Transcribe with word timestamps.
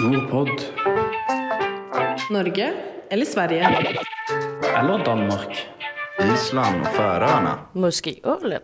Nordpod. 0.00 0.48
Norge 2.30 2.74
eller 3.10 3.24
Sverige? 3.24 3.68
Eller 4.76 5.04
Danmark. 5.04 5.66
Island 6.34 6.80
och 6.80 6.86
Färöarna. 6.86 7.58
Måske 7.72 8.20
Åland. 8.24 8.62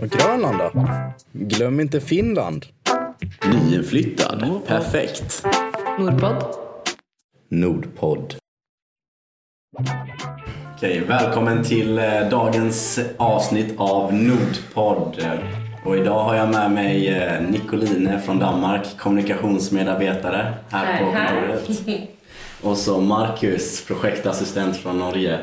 Och 0.00 0.08
Grönland 0.08 0.58
då? 0.58 0.70
Glöm 1.32 1.80
inte 1.80 2.00
Finland. 2.00 2.66
Nyinflyttad. 3.52 4.60
Perfekt. 4.66 5.46
Nordpod. 5.98 6.44
Nordpodd. 7.48 8.34
Okej, 10.76 11.00
välkommen 11.00 11.64
till 11.64 11.98
eh, 11.98 12.28
dagens 12.30 13.00
avsnitt 13.16 13.74
av 13.78 14.14
Nordpodd. 14.14 15.22
Och 15.88 15.96
idag 15.96 16.24
har 16.24 16.34
jag 16.34 16.48
med 16.48 16.70
mig 16.70 17.08
eh, 17.08 17.42
Nicoline 17.42 18.20
från 18.20 18.38
Danmark, 18.38 18.98
kommunikationsmedarbetare 18.98 20.54
här 20.70 20.98
på 20.98 21.04
kontoret. 21.04 21.68
Och 22.62 22.76
så 22.76 23.00
Marcus, 23.00 23.84
projektassistent 23.86 24.76
från 24.76 24.98
Norge. 24.98 25.38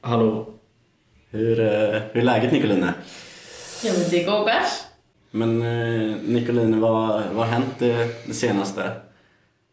Hallå. 0.00 0.46
Hur, 1.30 1.60
eh, 1.60 2.00
hur 2.12 2.20
är 2.20 2.22
läget 2.22 2.52
Nicoline? 2.52 2.92
Jamen, 3.84 4.00
det 4.10 4.22
går 4.22 4.38
godt. 4.38 4.86
Men 5.30 5.62
eh, 5.62 6.16
Nicoline, 6.22 6.80
vad, 6.80 7.22
vad 7.32 7.46
har 7.46 7.52
hänt 7.52 7.74
det, 7.78 8.26
det 8.26 8.34
senaste 8.34 8.90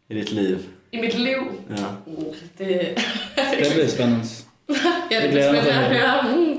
i 0.08 0.14
ditt 0.14 0.32
liv? 0.32 0.66
I 0.90 1.00
mit 1.00 1.18
liv. 1.18 1.38
Ja. 1.68 2.12
Uh, 2.12 2.34
det, 2.56 2.98
Det 3.34 3.74
blir 3.74 3.86
spännande. 3.86 4.26
ja, 5.10 5.20
det 5.20 5.48
at 5.48 5.64
høre. 5.64 6.20
Mm. 6.20 6.58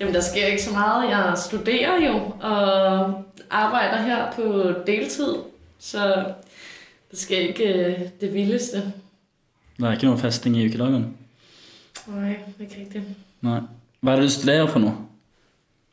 Jamen, 0.00 0.14
der 0.14 0.20
sker 0.20 0.46
ikke 0.46 0.62
så 0.62 0.72
meget. 0.72 1.10
Jeg 1.10 1.34
studerer 1.38 2.06
jo 2.06 2.14
og 2.40 3.24
arbejder 3.50 3.96
her 4.02 4.32
på 4.32 4.72
deltid, 4.86 5.34
så 5.78 6.24
det 7.10 7.18
skal 7.18 7.48
ikke 7.48 7.64
øh, 7.74 8.00
det 8.20 8.34
vildeste. 8.34 8.92
Det 9.76 9.86
er 9.86 9.92
ikke 9.92 10.06
noe 10.06 10.18
festing 10.18 10.56
i 10.56 10.66
ukedagen. 10.68 11.16
Nej, 12.06 12.36
ikke 12.60 12.80
rigtigt. 12.80 13.04
Nei. 13.40 13.60
Hva 14.00 14.10
er 14.12 14.16
det 14.20 14.24
du 14.24 14.30
studerer 14.30 14.66
for 14.66 14.78
noe? 14.78 14.94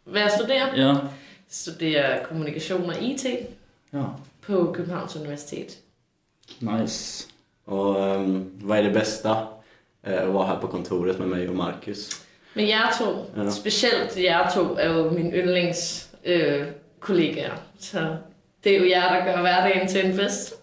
Hvad 0.03 0.21
jeg 0.21 0.31
studerer? 0.38 0.75
Ja. 0.75 0.88
Jeg 0.88 0.97
studerer 1.49 2.23
kommunikation 2.25 2.89
og 2.89 3.02
IT 3.02 3.25
Ja. 3.93 4.03
på 4.41 4.71
Københavns 4.73 5.15
Universitet. 5.15 5.77
Nice. 6.59 7.27
Och 7.65 8.03
ehm, 8.03 8.52
vad 8.61 8.77
är 8.77 8.83
det 8.83 8.89
bästa 8.93 9.47
eh, 10.03 10.23
att 10.23 10.33
vara 10.33 10.47
här 10.47 10.59
på 10.59 10.67
kontoret 10.67 11.19
med 11.19 11.27
mig 11.27 11.49
och 11.49 11.55
Marcus? 11.55 12.09
Men 12.53 12.67
jer 12.67 12.91
to, 12.99 13.05
Ja. 13.38 13.49
specielt 13.49 14.17
jer 14.17 14.49
to, 14.55 14.75
er 14.80 14.94
jo 14.94 15.09
mine 15.09 15.31
yndlings 15.31 16.07
øh. 16.25 16.66
Så 17.80 17.99
det 18.63 18.75
er 18.75 18.80
jo 18.80 18.85
jer, 18.89 19.09
der 19.13 19.25
gør 19.25 19.41
hverdagen 19.41 19.88
til 19.88 20.05
en 20.05 20.13
fest. 20.17 20.53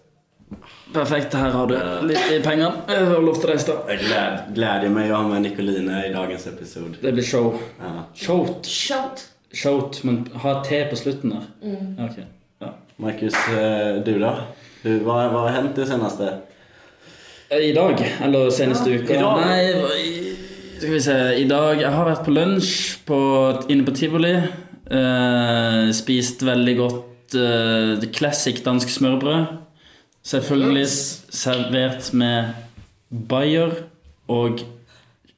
Perfekt. 0.94 1.34
Her 1.34 1.50
har 1.50 1.66
du 1.66 1.74
litt 2.06 2.44
penger. 2.44 2.72
Jeg 2.88 3.06
har 3.06 3.20
lov 3.20 3.34
til 3.34 3.48
å 3.48 3.52
reise, 3.52 3.66
da. 3.72 3.72
Jag 3.88 3.98
gläd, 3.98 4.54
glädjer 4.54 4.88
mig 4.90 5.10
att 5.10 5.16
ha 5.16 5.28
med 5.28 5.42
Nicoline 5.42 6.06
i 6.06 6.12
dagens 6.12 6.46
episod. 6.46 6.96
Det 7.02 7.12
blir 7.12 7.24
show. 7.24 7.58
Ja. 7.80 8.04
Showt. 8.14 8.66
Sjovt. 8.66 9.26
Showt, 9.52 10.04
men 10.04 10.28
ha 10.34 10.64
te 10.64 10.84
på 10.90 10.96
slutten 10.96 11.30
der. 11.30 11.42
Mm. 11.62 12.04
Ok. 12.04 12.16
Ja. 12.60 12.66
Marcus, 12.96 13.34
eh, 13.48 14.02
du 14.04 14.18
då? 14.18 14.34
Hur, 14.82 15.00
vad, 15.00 15.32
vad 15.32 15.42
har 15.42 15.48
hänt 15.48 15.76
det 15.76 15.86
senaste? 15.86 16.38
Eh, 17.48 17.58
I 17.58 17.72
dag, 17.72 18.14
eller 18.24 18.50
seneste 18.50 18.90
uka? 18.90 19.14
i 19.14 19.18
dag. 19.18 19.40
Nei, 19.46 19.72
i, 20.78 20.80
skal 20.80 20.92
vi 20.94 21.00
se. 21.00 21.16
I 21.42 21.44
dag 21.50 21.80
Jeg 21.82 21.90
har 21.94 22.06
vært 22.08 22.24
på 22.26 22.34
lunsj 22.34 22.72
på, 23.08 23.18
inne 23.72 23.86
på 23.86 23.94
tivoli. 23.96 24.34
Eh, 24.88 25.90
spist 25.96 26.42
veldig 26.46 26.74
godt 26.78 27.36
eh, 27.36 28.06
classic 28.16 28.62
dansk 28.64 28.88
smørbrød. 28.94 29.58
Selvfølgelig 30.28 30.86
s- 30.88 31.24
servert 31.32 32.10
med 32.16 32.54
bayer 33.10 33.74
og 34.28 34.60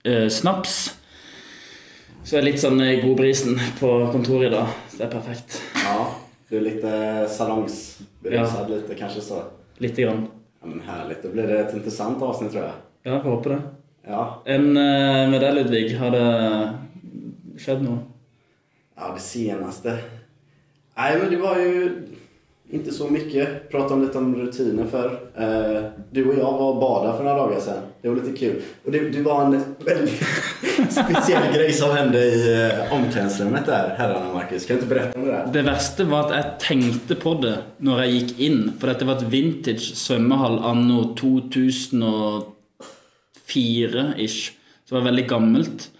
eh, 0.04 0.28
snaps. 0.30 0.96
Så 2.24 2.36
jeg 2.36 2.42
er 2.42 2.46
litt 2.50 2.60
sånn 2.62 2.80
i 2.84 3.00
godbrisen 3.02 3.56
på 3.80 3.90
kontoret 4.12 4.50
i 4.50 4.54
dag. 4.54 4.74
Det 4.94 5.06
er 5.06 5.10
perfekt. 5.12 5.60
Ja, 5.82 6.10
du 6.50 6.56
är 6.58 6.60
lite 6.66 6.92
salongsberusad 7.30 8.70
lite 8.70 8.94
kanske 8.98 9.20
så. 9.24 9.42
Lite 9.78 10.02
grann. 10.02 10.26
Ja, 10.60 10.66
men 10.66 10.80
härligt, 10.86 11.22
då 11.22 11.28
blir 11.28 11.46
det 11.46 11.58
ett 11.60 11.74
intressant 11.74 12.22
avsnitt 12.22 12.52
tror 12.52 12.62
jag. 12.64 12.72
Ja, 13.02 13.12
jeg 13.14 13.22
får 13.22 13.30
håpe 13.30 13.48
det. 13.48 13.60
Ja, 14.06 14.42
Enn 14.46 14.76
eh, 14.76 15.28
med 15.30 15.40
deg, 15.40 15.54
Ludvig? 15.54 15.96
Har 16.00 16.10
det 16.14 16.24
skjedd 17.60 17.82
noe? 17.84 17.98
ja 19.00 19.14
det 19.14 19.20
senaste. 19.20 19.98
Nej 20.96 21.18
men 21.18 21.30
det 21.30 21.36
var 21.36 21.56
ju 21.58 22.02
inte 22.70 22.92
så 22.92 23.08
mycket. 23.10 23.70
Pratade 23.70 23.94
om 23.94 24.02
lite 24.02 24.18
om 24.18 24.36
rutiner 24.36 24.86
för. 24.86 25.06
Eh, 25.36 25.82
du 26.10 26.28
och 26.28 26.34
jag 26.34 26.52
var 26.52 26.72
och 26.72 26.80
badade 26.80 27.16
för 27.16 27.24
några 27.24 27.36
dagar 27.38 27.60
sedan. 27.60 27.82
Det 28.02 28.08
var 28.08 28.16
lite 28.16 28.38
kul. 28.38 28.62
Och 28.84 28.92
det, 28.92 28.98
det 29.10 29.22
var 29.22 29.44
en 29.44 29.64
väldigt 29.84 30.22
speciell 30.90 31.54
grej 31.54 31.72
som 31.72 31.90
hände 31.96 32.18
i 32.24 32.64
eh, 32.64 32.92
omklädningsrummet 32.92 33.66
där, 33.66 33.94
herrarna 33.98 34.32
Marcus. 34.34 34.66
Kan 34.66 34.76
du 34.76 34.82
inte 34.82 34.94
berätta 34.94 35.18
om 35.18 35.26
det 35.26 35.32
där? 35.32 35.46
Det 35.52 35.62
verste 35.62 36.04
var 36.04 36.20
at 36.28 36.36
jeg 36.36 36.44
tenkte 36.68 37.14
på 37.14 37.34
det 37.42 37.56
når 37.78 38.04
jeg 38.04 38.14
gikk 38.18 38.38
inn. 38.38 38.60
For 38.78 38.92
dette 38.92 39.08
var 39.08 39.18
et 39.20 39.30
vintage 39.32 39.94
svømmehall 39.96 40.60
anno 40.70 41.02
fire 43.50 44.12
ish, 44.18 44.56
Så 44.84 44.94
det 44.94 45.02
var 45.02 45.10
veldig 45.10 45.26
gammelt. 45.30 45.90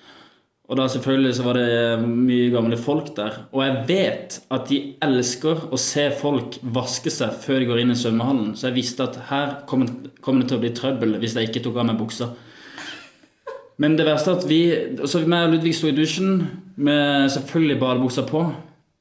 Og 0.71 0.79
da 0.79 0.85
selvfølgelig 0.87 1.33
så 1.35 1.45
var 1.45 1.57
det 1.59 1.67
eh, 1.75 2.03
mye 2.07 2.51
gamle 2.55 2.77
folk 2.79 3.09
der. 3.17 3.41
Og 3.51 3.65
jeg 3.65 3.81
vet 3.89 4.37
at 4.55 4.69
de 4.71 4.79
elsker 5.03 5.65
å 5.75 5.79
se 5.83 6.05
folk 6.15 6.61
vaske 6.63 7.11
seg 7.11 7.35
før 7.43 7.59
de 7.59 7.67
går 7.67 7.83
inn 7.83 7.91
i 7.91 7.99
svømmehallen. 7.99 8.53
Så 8.55 8.69
jeg 8.69 8.77
visste 8.79 9.09
at 9.09 9.19
her 9.33 9.57
kommer 9.67 9.91
det 9.91 10.47
til 10.47 10.61
å 10.61 10.63
bli 10.63 10.71
trøbbel 10.79 11.19
hvis 11.19 11.35
jeg 11.35 11.51
ikke 11.51 11.65
tok 11.65 11.83
av 11.83 11.91
meg 11.91 11.99
buksa. 11.99 12.31
Men 13.83 13.97
det 13.99 14.07
verste 14.07 14.31
er 14.31 14.39
at 14.39 14.47
vi 14.47 14.61
Så 15.09 15.23
meg 15.25 15.49
og 15.49 15.55
Ludvig 15.57 15.73
sto 15.75 15.89
i 15.89 15.97
dusjen 15.97 16.43
med 16.77 17.31
selvfølgelig 17.35 17.81
badebuksa 17.81 18.27
på. 18.29 18.45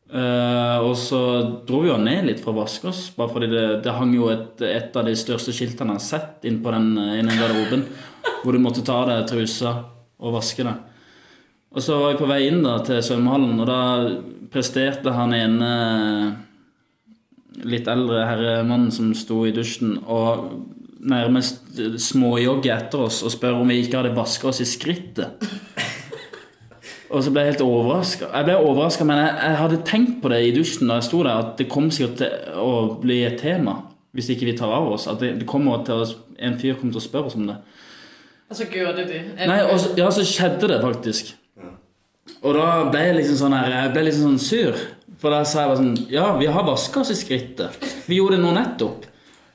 Eh, 0.10 0.78
og 0.82 0.96
så 0.98 1.20
dro 1.68 1.84
vi 1.84 1.92
jo 1.92 1.98
ned 2.02 2.26
litt 2.26 2.40
for 2.42 2.56
å 2.56 2.64
vaske 2.64 2.90
oss, 2.90 3.04
bare 3.14 3.30
fordi 3.30 3.50
det, 3.52 3.66
det 3.86 3.94
hang 3.94 4.16
jo 4.16 4.32
et, 4.34 4.58
et 4.66 4.96
av 4.98 5.06
de 5.06 5.14
største 5.18 5.54
skiltene 5.54 5.94
jeg 5.94 6.02
har 6.02 6.08
sett 6.08 6.48
inn 6.50 6.58
på 6.64 6.74
den 6.74 6.96
ene 6.98 7.36
garderoben, 7.38 7.86
hvor 8.42 8.56
du 8.56 8.62
måtte 8.64 8.86
ta 8.86 9.04
av 9.04 9.12
deg 9.12 9.28
trusa 9.30 9.76
og 10.20 10.36
vaske 10.40 10.66
det. 10.66 10.76
Og 11.70 11.86
så 11.86 12.00
var 12.02 12.16
vi 12.16 12.22
på 12.24 12.30
vei 12.30 12.42
inn 12.48 12.64
da 12.66 12.80
til 12.86 13.04
svømmehallen, 13.06 13.62
og 13.62 13.70
da 13.70 13.82
presterte 14.50 15.14
han 15.14 15.36
ene 15.38 15.70
litt 17.70 17.90
eldre 17.92 18.26
herremannen 18.26 18.90
som 18.94 19.12
sto 19.18 19.44
i 19.46 19.54
dusjen, 19.54 20.00
og 20.10 20.50
nærmest 21.00 21.78
småjogge 22.02 22.74
etter 22.74 23.06
oss 23.06 23.22
og 23.24 23.32
spørre 23.32 23.62
om 23.62 23.70
vi 23.72 23.80
ikke 23.84 24.02
hadde 24.02 24.18
vaska 24.18 24.50
oss 24.50 24.64
i 24.64 24.68
skrittet. 24.68 25.46
Og 27.10 27.24
så 27.26 27.32
ble 27.34 27.44
jeg 27.44 27.56
helt 27.56 27.66
overraska. 27.66 28.28
Jeg 28.30 28.46
ble 28.46 28.56
overraska, 28.62 29.06
men 29.08 29.18
jeg, 29.18 29.32
jeg 29.42 29.60
hadde 29.64 29.80
tenkt 29.88 30.20
på 30.22 30.30
det 30.30 30.40
i 30.46 30.52
dusjen 30.54 30.92
da 30.92 31.00
jeg 31.00 31.08
sto 31.08 31.24
der, 31.26 31.42
at 31.42 31.56
det 31.58 31.70
kom 31.72 31.90
sikkert 31.94 32.20
til 32.22 32.60
å 32.62 32.74
bli 33.02 33.24
et 33.26 33.40
tema 33.42 33.80
hvis 34.18 34.32
ikke 34.34 34.48
vi 34.50 34.56
tar 34.58 34.72
av 34.74 34.88
oss. 34.94 35.08
At 35.10 35.22
det, 35.22 35.36
det 35.42 35.48
kommer 35.50 35.84
til 35.86 36.02
å, 36.02 36.08
en 36.42 36.58
fyr 36.62 36.78
kommer 36.78 36.96
til 36.96 37.02
å 37.02 37.06
spørre 37.06 37.30
oss 37.32 37.38
om 37.38 37.50
det. 37.50 37.58
Og 38.50 38.58
så 38.58 38.66
gjorde 38.66 39.04
det 39.04 39.10
det. 39.12 39.48
Nei, 39.50 39.60
og 39.70 39.78
så, 39.82 39.92
ja, 39.98 40.08
så 40.14 40.26
skjedde 40.26 40.72
det 40.72 40.80
faktisk. 40.82 41.36
Og 42.40 42.56
da 42.56 42.70
ble 42.90 43.04
jeg 43.04 43.16
liksom 43.18 43.38
sånn 43.40 43.56
her 43.58 43.72
Jeg 43.74 43.92
ble 43.94 44.04
liksom 44.06 44.26
sånn 44.30 44.42
sur. 44.42 44.82
For 45.20 45.34
da 45.34 45.42
sa 45.44 45.64
jeg 45.64 45.72
bare 45.72 45.80
sånn 45.82 46.12
Ja, 46.14 46.26
vi 46.40 46.48
har 46.50 46.66
vaska 46.66 47.02
oss 47.02 47.12
i 47.14 47.18
skrittet. 47.20 47.78
Vi 48.08 48.20
gjorde 48.20 48.38
det 48.38 48.46
nå 48.46 48.54
nettopp. 48.56 49.08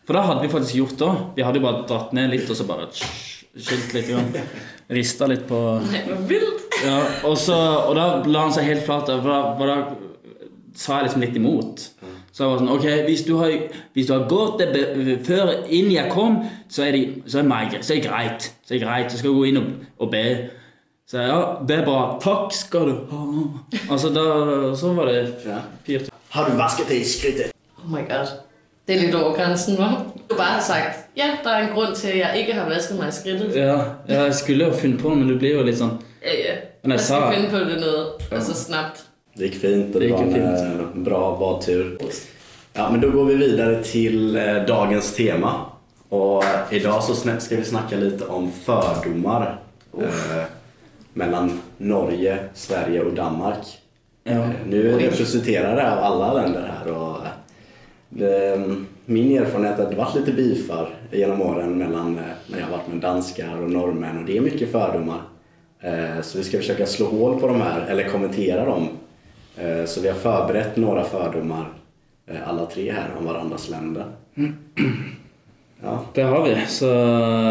For 0.04 0.18
da 0.18 0.24
hadde 0.28 0.44
vi 0.44 0.52
faktisk 0.52 0.78
gjort 0.78 0.98
det 1.00 1.06
òg. 1.08 1.20
Vi 1.38 1.46
hadde 1.46 1.60
jo 1.60 1.64
bare 1.64 1.84
dratt 1.88 2.12
ned 2.16 2.34
litt 2.34 2.50
og 2.50 2.58
så 2.58 2.66
bare 2.68 2.90
skilt 2.94 3.94
litt. 3.96 4.10
Grann. 4.10 4.34
Rista 4.90 5.26
litt 5.30 5.46
på 5.48 5.58
Nej, 5.86 6.02
hvor 6.06 6.18
vildt. 6.28 6.64
ja, 6.84 6.98
og, 7.24 7.36
så, 7.40 7.54
og 7.88 7.94
da 7.96 8.04
la 8.28 8.42
han 8.44 8.52
seg 8.52 8.64
helt 8.68 8.84
flat. 8.84 9.06
For 9.08 9.66
da, 9.66 9.78
sa 10.76 10.98
jeg 10.98 11.06
liksom 11.08 11.22
litt 11.24 11.36
imot. 11.38 11.84
Så 12.34 12.42
jeg 12.42 12.50
var 12.50 12.58
sånn 12.58 12.72
Ok, 12.74 12.84
hvis 13.06 13.22
du 13.28 13.36
har, 13.38 13.52
hvis 13.94 14.08
du 14.08 14.12
har 14.16 14.24
gått 14.28 14.58
det 14.58 14.66
be- 14.74 15.16
før 15.24 15.52
inn 15.70 15.92
jeg 15.94 16.10
kom, 16.10 16.40
så 16.68 16.82
er 16.88 16.92
det, 16.96 17.02
så 17.30 17.38
er 17.38 17.46
meg, 17.48 17.76
så 17.80 17.94
er 17.94 18.00
det 18.02 18.08
greit. 18.10 18.48
Så 18.66 18.74
er 18.74 18.78
det 18.80 18.84
greit. 18.86 19.12
Så 19.14 19.20
skal 19.22 19.30
du 19.30 19.38
gå 19.38 19.46
inn 19.52 19.60
og, 19.62 19.68
og 20.02 20.10
be. 20.10 20.24
Så 21.06 21.20
jeg, 21.20 21.28
ja, 21.30 21.38
det 21.68 21.76
er 21.78 21.84
bra. 21.86 22.00
Takk 22.24 22.52
skal 22.56 22.90
du 22.90 22.94
ha. 23.12 23.22
Altså, 23.92 24.10
da, 24.14 24.24
så 24.76 24.92
var 24.96 25.06
det 25.12 25.20
Ja. 25.46 25.60
fire 25.86 26.10
Har 26.34 26.50
du 26.50 26.56
vaskat 26.58 26.88
dig 26.90 27.00
i 27.00 27.04
skrittet? 27.06 27.52
Oh 27.78 27.86
my 27.92 28.02
god. 28.08 28.34
Det 28.88 28.96
er 28.96 29.00
lidt 29.00 29.14
over 29.14 29.34
grænsen, 29.34 29.76
hva'? 29.76 29.94
Du 30.30 30.34
bare 30.36 30.46
har 30.52 30.60
sagt, 30.60 30.96
ja, 31.16 31.24
der 31.44 31.50
er 31.50 31.68
en 31.68 31.74
grund 31.74 31.94
til, 31.94 32.08
at 32.08 32.18
jeg 32.18 32.36
ikke 32.38 32.52
har 32.52 32.68
vasket 32.68 32.98
mig 32.98 33.08
i 33.08 33.12
skridtet. 33.12 33.56
Ja, 33.56 33.78
ja, 34.08 34.22
jeg 34.22 34.34
skulle 34.34 34.64
jo 34.64 34.72
funnet 34.72 35.00
på 35.00 35.08
det, 35.08 35.18
men 35.18 35.28
du 35.28 35.38
blir 35.38 35.54
jo 35.56 35.62
litt 35.62 35.78
sånn 35.78 35.90
Ja, 36.24 36.32
ja. 36.32 36.54
Men 36.82 36.90
jeg 36.92 36.98
Jeg 36.98 37.00
skal 37.00 37.20
sa- 37.20 37.32
finde 37.32 37.50
på 37.50 37.58
det 37.58 37.80
noget, 37.80 38.06
altså 38.32 38.54
snabbt. 38.54 39.02
Det 39.38 39.44
gick 39.50 39.60
fint 39.60 39.94
och 39.94 40.00
det, 40.00 40.08
Det 40.08 40.12
var 40.12 40.22
en 40.22 40.32
fint. 40.34 40.44
eh, 40.44 41.04
bra 41.04 41.36
badtur. 41.38 41.98
Ja, 42.76 42.90
men 42.90 43.00
då 43.00 43.10
går 43.10 43.24
vi 43.24 43.34
vidare 43.36 43.82
till 43.84 44.36
eh, 44.36 44.66
dagens 44.68 45.12
tema. 45.14 45.52
Och 46.08 46.44
idag 46.70 47.02
så 47.02 47.14
ska 47.14 47.56
vi 47.56 47.64
snacka 47.64 47.96
lite 47.96 48.24
om 48.24 48.52
fördomar 48.64 49.58
eh, 50.00 50.44
mellan 51.12 51.60
Norge, 51.78 52.38
Sverige 52.54 53.00
och 53.00 53.12
Danmark. 53.14 53.64
Ja. 54.24 54.32
Eh, 54.32 54.48
Nu 54.68 54.92
är 54.92 54.96
vi 54.98 55.06
representerade 55.06 55.92
av 55.92 55.98
alla 56.04 56.32
länder 56.32 56.72
här 56.78 56.92
och 56.92 57.16
eh, 57.16 57.32
det, 58.08 58.60
min 59.06 59.38
erfarenhet 59.38 59.78
är 59.78 59.82
att 59.82 59.90
det 59.90 59.96
varit 59.96 60.14
lite 60.14 60.32
bifar 60.32 60.88
genom 61.12 61.42
åren 61.42 61.78
mellan 61.78 62.18
eh, 62.18 62.24
när 62.46 62.58
jag 62.58 62.66
har 62.66 62.72
varit 62.76 62.88
med 62.88 62.96
danskar 62.96 63.62
och 63.62 63.70
norrmän 63.70 64.18
och 64.18 64.24
det 64.24 64.36
är 64.36 64.40
mycket 64.40 64.72
fördomar. 64.72 65.20
Eh, 65.80 66.20
Så 66.22 66.38
vi 66.38 66.44
ska 66.44 66.58
försöka 66.58 66.86
slå 66.86 67.06
hål 67.06 67.40
på 67.40 67.46
de 67.46 67.60
här, 67.60 67.86
eller 67.88 68.08
kommentera 68.08 68.64
dem. 68.64 68.88
Eh, 69.56 69.84
Så 69.86 70.00
vi 70.00 70.08
har 70.08 70.14
förberett 70.16 70.76
några 70.76 71.04
fördomar, 71.04 71.66
alla 72.46 72.66
tre 72.66 72.92
här, 72.92 73.08
om 73.18 73.26
varandras 73.26 73.70
länder. 73.70 74.04
Ja, 75.82 76.04
Det 76.14 76.22
har 76.22 76.44
vi, 76.48 76.56
så 76.68 76.86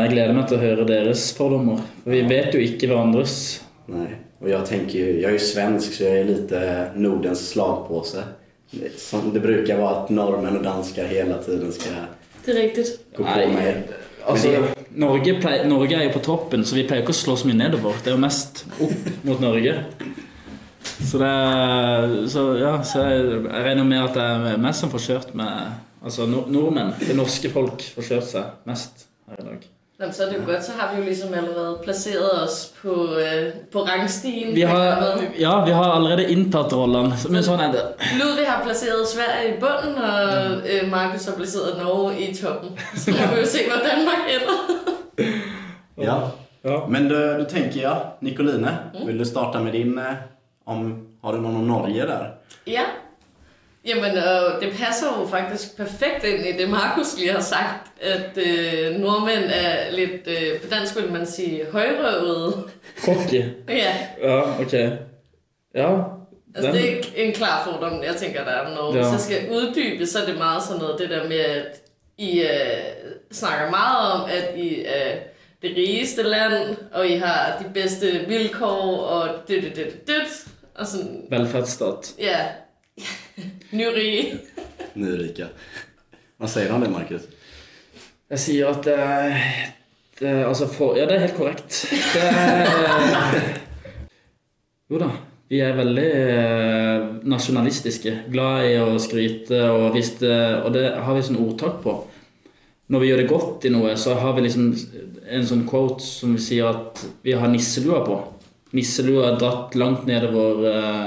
jeg 0.02 0.10
gleder 0.14 0.34
meg 0.34 0.48
til 0.50 0.58
å 0.58 0.62
høre 0.64 0.86
deres 0.90 1.28
fordommer. 1.38 1.82
For 2.04 2.12
vi 2.16 2.22
vet 2.28 2.54
jo 2.56 2.60
ikke 2.64 2.88
hverandres. 2.90 3.64
nej. 3.86 4.08
Och 4.40 4.50
jag 4.50 4.66
tänker 4.66 5.00
ju, 5.00 5.22
jag 5.22 5.30
är 5.30 5.34
ju 5.34 5.40
svensk 5.40 5.94
så 5.94 6.04
jag 6.04 6.18
är 6.18 6.24
lite 6.24 6.88
Nordens 6.96 7.50
slagpåse. 7.50 8.24
Det- 8.74 9.00
Som 9.00 9.34
det 9.34 9.40
brukar 9.40 9.78
vara 9.78 9.96
att 9.96 10.10
norrmän 10.10 10.58
och 10.58 10.64
danskar 10.64 11.06
hela 11.06 11.38
tiden 11.38 11.72
ska 11.72 11.90
Det 12.46 12.88
gå 13.18 13.24
på 13.24 13.30
Nej. 13.30 13.48
mig. 13.54 13.84
Altså, 14.26 14.48
Men 14.48 14.62
det- 14.62 14.74
Norge, 14.96 15.42
pleier, 15.42 15.66
Norge 15.66 15.96
er 15.98 16.04
jo 16.04 16.10
på 16.14 16.20
toppen, 16.20 16.66
så 16.66 16.76
vi 16.76 16.84
pleier 16.88 17.02
ikke 17.04 17.12
å 17.14 17.18
slå 17.18 17.36
så 17.36 17.48
mye 17.48 17.58
nedover. 17.58 17.94
Det 18.04 18.12
er 18.12 18.16
jo 18.16 18.22
mest 18.22 18.66
opp 18.82 19.24
mot 19.24 19.40
Norge. 19.42 19.84
Så 20.84 21.18
det 21.18 21.28
er, 21.28 22.28
så, 22.28 22.44
ja, 22.60 22.74
så 22.84 23.00
jeg, 23.08 23.26
jeg 23.44 23.64
regner 23.66 23.84
med 23.84 24.04
at 24.04 24.14
det 24.14 24.24
er 24.24 24.58
mest 24.58 24.80
som 24.80 24.90
får 24.94 25.00
kjørt 25.08 25.34
med 25.36 25.72
Altså 26.04 26.26
nord 26.28 26.50
nordmenn. 26.52 26.90
Det 27.00 27.16
norske 27.16 27.48
folk 27.50 27.80
får 27.96 28.04
kjørt 28.10 28.26
seg 28.28 28.44
mest 28.68 29.06
her 29.30 29.38
i 29.40 29.46
dag. 29.48 29.68
Jamen, 30.04 30.14
så 30.14 30.24
er 30.24 30.30
det 30.30 30.38
jo 30.40 30.46
godt, 30.52 30.64
så 30.66 30.72
har 30.78 30.92
vi 30.94 30.98
jo 31.00 31.04
ligesom 31.06 31.34
allerede 31.34 31.80
placeret 31.84 32.44
os 32.44 32.74
på, 32.82 32.94
øh, 33.18 33.54
på 33.72 33.80
rangstigen. 33.84 34.56
Vi 34.56 34.62
har, 34.62 34.86
ja, 35.40 35.66
vi 35.66 35.72
har 35.72 35.92
allerede 35.96 36.26
inntatt 36.32 36.74
rollene. 36.76 37.16
Men 37.30 37.46
sånn 37.48 37.62
er 37.64 37.72
det. 37.72 37.84
Ludvig 38.20 38.44
har 38.50 38.60
placeret 38.66 39.08
Sverige 39.08 39.54
i 39.54 39.60
bunden, 39.62 39.96
og 40.04 40.68
øh, 40.68 40.92
Markus 40.92 41.30
har 41.32 41.38
placeret 41.40 41.80
Norge 41.80 42.20
i 42.20 42.34
toppen. 42.36 42.76
Så 42.96 43.12
må 43.16 43.30
vi 43.32 43.40
jo 43.46 43.48
se, 43.48 43.64
hvor 43.70 43.80
Danmark 43.88 44.28
ender. 44.36 44.60
Ja. 46.04 46.18
Ja. 46.68 46.86
Men 46.90 47.08
då, 47.10 47.38
då 47.38 47.44
tänker 47.46 47.82
jag, 47.82 47.98
Nicoline, 48.20 48.78
vill 49.06 49.18
du 49.18 49.26
starta 49.26 49.60
med 49.60 49.74
din, 49.74 49.98
eh, 49.98 50.14
om, 50.66 51.08
har 51.22 51.34
du 51.34 51.42
någon 51.42 51.56
om 51.56 51.68
Norge 51.68 52.06
där? 52.06 52.36
Ja. 52.66 52.86
Jamen, 53.86 54.12
øh, 54.12 54.62
det 54.62 54.78
passer 54.80 55.08
jo 55.20 55.28
faktisk 55.28 55.78
perfekt 55.78 56.24
ind 56.24 56.46
i 56.46 56.62
det, 56.62 56.70
Markus 56.70 57.18
lige 57.18 57.32
har 57.32 57.40
sagt, 57.40 57.92
at 58.02 58.38
øh, 58.38 59.00
nordmænd 59.00 59.44
er 59.54 59.92
lidt, 59.92 60.28
øh, 60.28 60.62
på 60.62 60.68
dansk 60.68 60.96
vil 60.96 61.12
man 61.12 61.26
sige, 61.26 61.66
højrøvede. 61.72 62.64
Cocky. 63.06 63.44
Ja, 63.70 63.94
Ja, 64.22 64.62
ok. 64.62 64.74
Ja. 65.76 66.00
altså 66.56 66.72
det 66.72 66.82
er 66.92 66.96
ikke 66.96 67.14
en 67.16 67.34
klar 67.34 67.64
fordom, 67.66 68.04
jeg 68.04 68.16
tænker, 68.16 68.44
der 68.44 68.52
er 68.52 68.76
Norge. 68.76 68.98
Ja. 69.00 69.12
Jeg 69.12 69.20
skal 69.20 69.50
uddybe, 69.52 70.06
så 70.06 70.20
er 70.22 70.26
det 70.26 70.38
meget 70.38 70.64
sådan 70.64 70.82
noget, 70.82 71.00
det 71.00 71.10
der 71.10 71.28
med, 71.30 71.40
at 71.40 71.82
I 72.18 72.42
øh, 72.42 72.48
snakker 73.32 73.70
meget 73.70 74.12
om, 74.12 74.30
at 74.30 74.58
I 74.60 74.84
er 74.86 75.16
det 75.62 75.74
rigeste 75.78 76.24
land, 76.24 76.76
og 76.94 77.08
I 77.08 77.16
har 77.16 77.58
de 77.64 77.70
bedste 77.74 78.26
vilkår, 78.28 78.98
og 78.98 79.30
det, 79.48 79.64
det, 79.64 79.76
det, 79.76 79.86
det, 79.86 80.08
det. 80.08 80.48
Og 80.76 80.88
sådan, 80.88 81.26
Velferdsstat. 81.30 82.14
ja, 82.20 82.38
nyrige. 83.78 84.38
Nyrika. 84.94 85.48
Vad 86.38 86.50
säger 86.50 86.70
du 86.70 86.76
om 86.76 86.82
det, 86.82 86.90
Marcus? 86.90 87.22
Jeg 88.30 88.40
sier 88.40 88.70
at 88.72 88.84
det 88.88 88.96
er 88.98 89.36
det, 90.20 90.30
er- 90.30 90.46
altså 90.48 90.68
for, 90.70 90.98
Ja, 90.98 91.06
det 91.10 91.16
er 91.18 91.24
helt 91.28 91.38
korrekt. 91.38 91.84
Det 92.14 92.24
er 92.24 93.62
Jo 94.90 95.00
da. 95.02 95.12
Vi 95.50 95.60
veldig 95.78 96.06
eh, 96.18 97.04
nasjonalistiske. 97.30 98.14
Glad 98.34 98.66
i 98.72 98.78
å 98.82 98.96
skryte. 99.02 99.60
Og, 99.70 99.92
hvis 99.94 100.14
det, 100.22 100.34
og 100.66 100.74
det 100.74 100.86
har 101.06 101.14
vi 101.18 101.26
sånn 101.28 101.38
ordtak 101.44 101.82
på. 101.84 101.94
Når 102.94 103.00
vi 103.04 103.10
gjør 103.10 103.22
det 103.22 103.30
godt 103.30 103.66
i 103.68 103.72
noe, 103.74 103.94
så 103.98 104.16
har 104.20 104.34
vi 104.38 104.46
liksom 104.48 104.72
en 105.34 105.46
sånn 105.48 105.66
quote 105.70 106.02
som 106.04 106.34
sier 106.42 106.68
at 106.72 107.04
vi 107.26 107.36
har 107.38 107.52
nisselua 107.52 108.02
på. 108.06 108.18
Nisselua 108.74 109.28
er 109.32 109.38
dratt 109.42 109.78
langt 109.80 110.08
nedover 110.10 110.66
eh, 110.72 111.06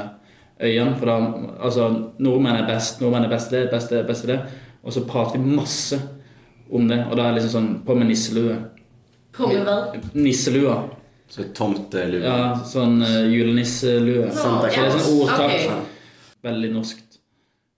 øynene. 0.61 0.97
For 0.99 1.11
da, 1.11 1.17
altså, 1.61 1.89
nordmenn 2.19 2.61
er 2.61 2.69
best, 2.69 3.01
nordmenn 3.01 3.29
er 3.29 3.33
best 3.33 3.53
i 3.53 3.59
det, 3.59 3.71
best 3.73 3.93
i 3.93 3.99
det, 3.99 4.05
best 4.09 4.25
i 4.25 4.33
det. 4.33 4.41
Og 4.87 4.95
så 4.95 5.03
prater 5.09 5.39
vi 5.39 5.57
masse 5.57 5.99
om 6.71 6.89
det. 6.89 7.01
Og 7.11 7.17
da 7.17 7.27
er 7.27 7.35
det 7.35 7.41
liksom 7.43 7.55
sånn 7.57 7.73
På 7.87 7.97
med 7.99 8.11
nisselue. 8.11 8.61
På 9.37 9.51
med 9.51 9.67
hvad? 9.67 10.07
Nisselua. 10.15 10.79
Så 11.29 11.49
tomtelua. 11.55 12.23
Ja, 12.23 12.39
sånn 12.67 13.01
uh, 13.03 13.25
julenisselue. 13.27 14.31
Santa 14.31 14.71
Så 14.71 14.85
det 14.85 14.87
er 14.87 14.97
sånn 14.97 15.21
ordtak. 15.25 15.57
Okay. 15.57 16.33
Veldig 16.47 16.71
norskt. 16.77 17.21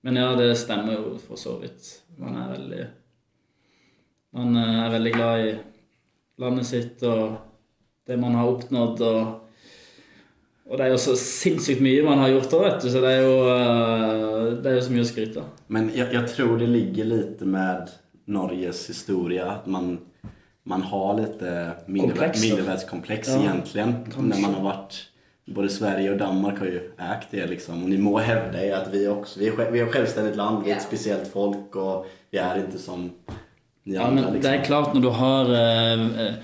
Men 0.05 0.21
ja, 0.21 0.29
det 0.37 0.53
stemmer 0.61 0.99
jo 0.99 1.17
for 1.23 1.41
så 1.41 1.57
vidt. 1.63 1.89
Man 2.21 2.37
er 2.37 2.55
veldig 2.55 2.87
Man 4.37 4.57
eh, 4.61 4.79
er 4.85 4.91
veldig 4.93 5.13
glad 5.15 5.41
i 5.41 5.53
landet 6.39 6.67
sitt 6.69 7.03
og 7.09 7.39
det 8.07 8.19
man 8.21 8.37
har 8.37 8.51
oppnådd. 8.51 9.01
Og, 9.09 9.48
og 10.69 10.77
det 10.79 10.85
er 10.85 10.91
jo 10.93 10.99
så 11.01 11.15
sinnssykt 11.17 11.81
mye 11.81 12.03
man 12.05 12.19
har 12.21 12.29
gjort 12.35 12.53
òg, 12.59 12.65
vet 12.67 12.83
du. 12.85 12.91
Så 12.93 13.01
det 13.01 13.13
er 13.17 13.23
jo, 13.25 13.37
eh, 13.55 14.57
det 14.63 14.71
er 14.71 14.75
jo 14.77 14.83
så 14.85 14.93
mye 14.93 15.05
å 15.07 15.09
skryte 15.09 15.41
av. 15.41 15.47
Men 15.67 15.91
jag, 15.95 16.13
jag 16.15 16.29
tror 16.29 16.59
det 16.59 16.67
ligger 16.67 17.05
lite 17.05 17.45
med 17.45 17.89
Norges 18.27 18.89
historia. 18.91 19.47
Att 19.51 19.67
man, 19.67 19.99
man 20.65 20.83
har 20.83 21.15
då. 21.17 21.71
mindervärdeskomplex 21.87 23.29
Ja, 23.29 23.41
egentligen. 23.41 23.95
kanske. 24.05 24.23
När 24.23 24.41
man 24.41 24.55
har 24.55 24.63
varit... 24.63 25.05
Både 25.55 25.69
Sverige 25.69 26.11
och 26.11 26.19
Danmark 26.19 26.59
har 26.59 26.67
ju 26.67 26.91
ägt 26.99 27.29
det 27.31 27.47
liksom. 27.47 27.83
Och 27.83 27.91
ni 27.91 27.99
må 27.99 28.19
hävda 28.19 28.65
er 28.65 28.75
att 28.75 28.95
vi 28.95 29.09
också... 29.09 29.41
Vi 29.41 29.49
är, 29.49 29.71
vi 29.71 29.81
är 29.81 29.87
ett 29.87 29.93
självständigt 29.93 30.37
land, 30.37 30.65
vi 30.65 30.71
är 30.71 30.77
ett 30.77 30.83
speciellt 30.83 31.29
folk 31.33 31.77
och 31.77 32.07
vi 32.31 32.39
är 32.39 32.59
inte 32.59 32.79
som 32.79 33.11
ni 33.85 33.95
Ja, 33.95 34.03
andra 34.03 34.23
men 34.23 34.33
liksom. 34.35 34.53
det 34.53 34.59
er 34.59 34.65
klart 34.65 34.95
når 34.95 35.01
du 35.01 35.09
har 35.09 35.45
eh, 35.55 36.35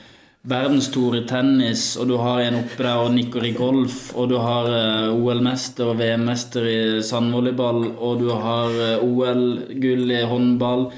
eh, 0.44 1.19
i 1.19 1.26
tennis, 1.26 1.96
og 1.96 2.08
du 2.08 2.17
har 2.20 2.41
en 2.43 2.58
oppe 2.61 2.82
der 2.82 3.00
og 3.00 3.14
nikker 3.14 3.44
i 3.44 3.52
golf, 3.56 4.14
og 4.14 4.29
du 4.29 4.37
har 4.38 4.69
eh, 4.69 5.14
OL-mester 5.14 5.88
og 5.88 5.99
VM-mester 5.99 6.67
i 6.69 7.02
sandvolleyball, 7.02 7.96
og 7.96 8.20
du 8.20 8.29
har 8.31 8.70
eh, 8.70 9.02
OL-gull 9.02 10.11
i 10.11 10.23
håndball, 10.29 10.91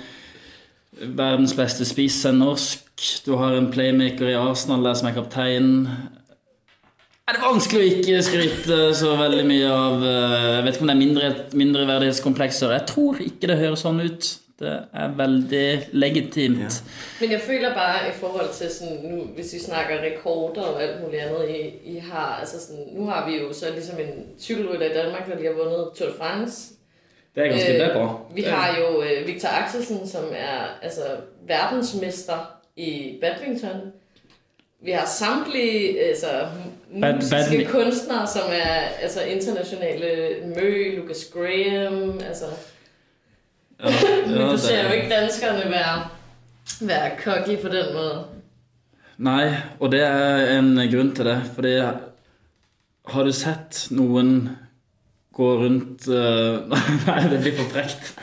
verdens 1.14 1.54
beste 1.54 1.86
spiss 1.86 2.24
er 2.26 2.34
norsk, 2.34 2.82
du 3.26 3.36
har 3.36 3.54
en 3.54 3.70
playmaker 3.70 4.32
i 4.32 4.38
Arsenal 4.38 4.82
der 4.82 4.96
som 4.96 5.10
er 5.10 5.14
kaptein. 5.14 5.70
Er 7.26 7.36
det 7.36 7.42
vanskelig 7.42 7.82
å 7.82 7.92
ikke 8.00 8.24
skryte 8.26 8.80
eh, 8.88 8.96
så 8.96 9.14
veldig 9.18 9.44
mye 9.46 9.70
av 9.70 10.02
Jeg 10.06 10.64
vet 10.64 10.74
ikke 10.74 10.86
om 10.86 10.90
det 10.90 10.96
er 10.96 11.04
mindre, 11.04 11.30
mindreverdighetskomplekser. 11.62 12.74
Jeg 12.74 12.90
tror 12.90 13.22
ikke 13.22 13.52
det 13.52 13.60
høres 13.62 13.86
sånn 13.86 14.02
ut. 14.02 14.34
Det 14.58 14.78
er 14.94 15.08
veldig 15.16 15.88
legitimt. 15.92 16.84
Men 17.20 17.30
jeg 17.30 17.40
føler 17.40 17.74
bare 17.74 18.08
i 18.08 18.12
forhold 18.12 18.52
til 18.54 18.70
sådan, 18.70 18.96
nu, 19.02 19.22
hvis 19.24 19.52
vi 19.54 19.58
snakker 19.58 20.00
rekorder 20.02 20.62
og 20.62 20.82
alt 20.82 21.02
muligt 21.02 21.22
andet, 21.22 21.48
I, 21.48 21.90
I 21.94 21.98
har, 21.98 22.36
altså 22.40 22.60
sådan, 22.66 22.84
nu 22.92 23.06
har 23.06 23.30
vi 23.30 23.36
jo 23.36 23.52
så 23.52 23.66
ligesom 23.72 23.98
en 23.98 24.24
cykelrytter 24.40 24.90
i 24.90 24.94
Danmark, 24.94 25.28
der 25.30 25.36
lige 25.36 25.46
har 25.46 25.54
vundet 25.54 25.88
Tour 25.96 26.08
de 26.10 26.14
France. 26.18 26.72
Det 27.34 27.44
er 27.44 27.48
ganske 27.48 27.72
det 27.72 27.82
er 27.82 27.92
bra. 27.94 28.18
Vi 28.34 28.42
har 28.42 28.78
jo 28.78 29.02
øh, 29.02 29.26
Victor 29.26 29.48
Axelsen, 29.48 30.08
som 30.08 30.24
er 30.36 30.78
altså, 30.82 31.02
verdensmester 31.46 32.58
i 32.76 33.18
badminton. 33.20 33.80
Vi 34.82 34.90
har 34.90 35.06
samtlige 35.06 36.00
altså, 36.00 36.26
Bad- 37.00 37.14
musiske 37.14 37.36
badmi- 37.36 37.70
kunstnere, 37.70 38.26
som 38.26 38.42
er 38.52 38.80
altså, 39.02 39.22
internationale 39.22 40.36
Mø, 40.56 40.96
Lucas 40.96 41.24
Graham. 41.34 42.20
Altså, 42.28 42.44
Ja, 43.80 43.92
men 44.26 44.50
du 44.50 44.58
ser 44.58 44.82
jo 44.82 44.88
det, 44.88 44.96
ikke 45.02 45.12
danskerne 45.12 45.70
være, 45.70 45.96
være 46.80 47.10
cocky 47.20 47.58
på 47.62 47.72
den 47.72 47.92
måde. 47.94 48.24
nei, 49.18 49.48
og 49.80 49.92
det 49.92 50.02
er 50.04 50.58
en 50.58 50.76
grunn 50.92 51.14
til 51.16 51.28
det. 51.28 51.38
Fordi 51.54 51.74
har 53.06 53.24
du 53.24 53.32
sett 53.32 53.86
noen 53.94 54.32
gå 55.36 55.52
rundt 55.60 56.08
eh, 56.08 56.76
Nei, 57.06 57.22
det 57.30 57.40
blir 57.44 57.56
for 57.58 57.68
frekt. 57.72 58.12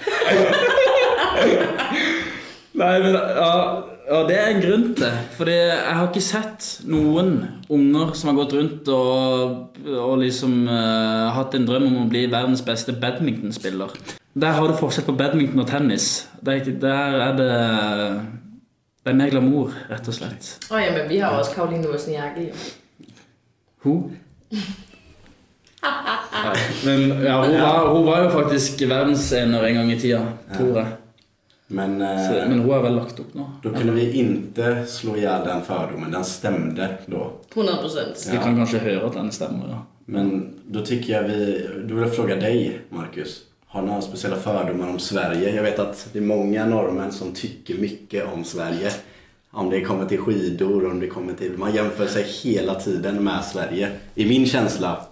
Nei, 2.73 2.93
men 3.03 3.13
ja, 3.13 3.51
ja, 4.07 4.21
det 4.27 4.37
er 4.37 4.49
en 4.49 4.63
grunn 4.63 4.87
til. 4.97 5.19
Fordi 5.37 5.53
jeg 5.59 5.93
har 5.99 6.09
ikke 6.09 6.25
sett 6.25 6.71
noen 6.89 7.35
unger 7.69 8.15
som 8.17 8.31
har 8.31 8.39
gått 8.41 8.57
rundt 8.57 8.89
og, 8.93 9.77
og 9.93 10.17
liksom 10.23 10.63
eh, 10.65 11.29
hatt 11.37 11.53
en 11.57 11.69
drøm 11.69 11.87
om 11.91 12.01
å 12.03 12.09
bli 12.09 12.25
verdens 12.33 12.65
beste 12.65 12.97
badmintonspiller. 12.97 13.93
Der 14.33 14.51
har 14.51 14.67
du 14.67 14.73
forskjell 14.79 15.05
på 15.05 15.13
badminton 15.17 15.59
og 15.59 15.67
tennis. 15.69 16.29
Der, 16.45 16.63
der 16.81 17.19
er 17.27 17.35
det 17.37 17.49
Det 19.03 19.11
er 19.11 19.17
mer 19.19 19.29
glamour, 19.29 19.73
rett 19.89 20.07
og 20.07 20.13
slett. 20.15 20.47
Og 20.71 20.79
jamen, 20.79 21.09
vi 21.09 21.17
har 21.19 21.35
også 21.35 21.55
Karoline 21.55 21.87
Wozniacki. 21.91 22.45
Hun? 23.83 24.13
Nei, 25.83 26.53
men 26.85 27.01
ja, 27.23 27.35
hun, 27.43 27.55
var, 27.59 27.87
hun 27.91 28.05
var 28.07 28.21
jo 28.23 28.29
faktisk 28.31 28.81
verdensener 28.87 29.65
en 29.67 29.75
gang 29.75 29.91
i 29.91 29.97
tida, 29.99 30.21
tror 30.55 30.77
jeg. 30.79 30.87
Men, 31.67 32.01
eh, 32.01 32.19
Så, 32.27 32.33
men 32.49 32.59
hun 32.59 32.71
har 32.71 32.81
vel 32.83 32.95
lagt 32.95 33.19
opp 33.19 33.33
nå. 33.33 33.49
då 33.63 33.69
kunde 33.69 33.91
vi 33.93 34.11
inte 34.19 34.85
slå 34.85 35.15
ihjäl 35.17 35.45
den 35.47 35.61
fördomen. 35.61 36.11
Den 36.11 36.25
stämde 36.25 36.97
då. 37.05 37.31
100 37.55 37.77
procent. 37.77 38.27
Vi 38.31 38.37
kan 38.37 38.55
kanskje 38.55 38.79
høre 38.79 39.05
at 39.07 39.13
den 39.13 39.31
stemmer, 39.31 39.67
ja. 39.69 39.85
Men 40.05 40.53
då 40.67 40.85
tycker 40.85 41.13
jag 41.13 41.23
vi... 41.23 41.69
Då 41.87 41.95
vill 41.95 42.03
jag 42.03 42.15
fråga 42.15 42.35
dig, 42.35 42.81
Marcus. 42.89 43.41
Har 43.73 43.81
några 43.81 44.01
speciella 44.01 44.35
fördomar 44.35 44.89
om 44.89 44.99
Sverige. 44.99 45.55
Jag 45.55 45.63
vet 45.63 45.79
att 45.79 46.07
det 46.13 46.19
är 46.19 46.23
många 46.23 46.65
norrmän 46.65 47.11
som 47.11 47.33
tycker 47.33 47.75
mycket 47.75 48.33
om 48.33 48.43
Sverige. 48.43 48.91
Om 49.51 49.69
det 49.69 49.81
kommer 49.81 50.05
till 50.05 50.19
skidor, 50.19 50.91
om 50.91 50.99
det 50.99 51.07
kommer 51.07 51.33
till... 51.33 51.57
Man 51.57 51.75
jämför 51.75 52.07
sig 52.07 52.23
hela 52.23 52.75
tiden 52.75 53.23
med 53.23 53.43
Sverige. 53.45 53.89
I 54.15 54.25
min 54.25 54.45
känsla. 54.45 55.05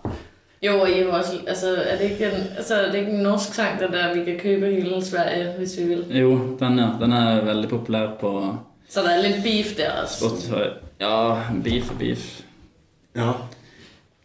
Jo, 0.61 0.87
jo 0.87 1.11
altså, 1.11 1.75
er 1.75 1.97
det 1.97 2.11
ikke 2.11 2.25
en, 2.31 2.41
altså, 2.57 2.75
er 2.75 2.91
det 2.91 2.99
ikke 2.99 3.11
en 3.11 3.23
norsk 3.23 3.53
sang, 3.53 3.79
den 3.79 3.91
der, 3.91 4.13
vi 4.13 4.25
kan 4.25 4.39
købe 4.39 4.65
hele 4.65 5.05
Sverige, 5.05 5.53
hvis 5.57 5.77
vi 5.77 5.83
vil? 5.83 6.05
Jo, 6.09 6.57
den, 6.59 6.79
ja. 6.79 6.89
Den 6.99 7.13
er 7.13 7.45
veldig 7.45 7.69
populær 7.69 8.07
på 8.19 8.57
Så 8.89 9.01
der 9.01 9.09
er 9.09 9.21
lidt 9.21 9.43
beef 9.43 9.75
der 9.77 9.91
også. 10.03 10.19
Spotify. 10.19 10.69
Ja, 10.99 11.33
beef 11.63 11.91
og 11.91 11.97
beef. 11.99 12.41
Ja. 13.15 13.31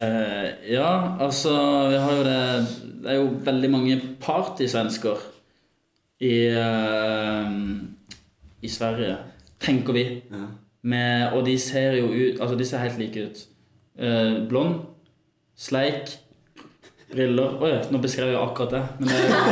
Eh, 0.03 0.49
ja, 0.75 1.17
altså 1.25 1.53
Vi 1.88 1.97
har 1.97 2.11
jo 2.19 2.25
det 2.26 2.67
Det 3.03 3.11
er 3.11 3.15
jo 3.17 3.31
veldig 3.47 3.71
mange 3.73 3.95
partysvensker 4.21 5.23
i, 6.21 6.33
eh, 6.49 7.50
i 8.62 8.69
Sverige, 8.69 9.17
tenker 9.61 9.93
vi. 9.93 10.05
ja. 10.33 10.45
Med, 10.87 11.33
og 11.35 11.45
de 11.47 11.59
ser 11.59 11.97
jo 11.99 12.07
ut 12.12 12.41
Altså, 12.41 12.55
de 12.57 12.65
ser 12.65 12.79
helt 12.85 12.99
like 12.99 13.25
ut. 13.26 13.41
Eh, 13.99 14.37
blond, 14.49 14.75
sleik, 15.57 16.12
briller 17.12 17.57
Oi, 17.62 17.73
nå 17.91 17.99
beskrev 18.03 18.29
jeg 18.33 18.41
akkurat 18.41 18.71
det. 18.76 18.83
Men, 18.99 19.09
det 19.09 19.23
jo- 19.25 19.43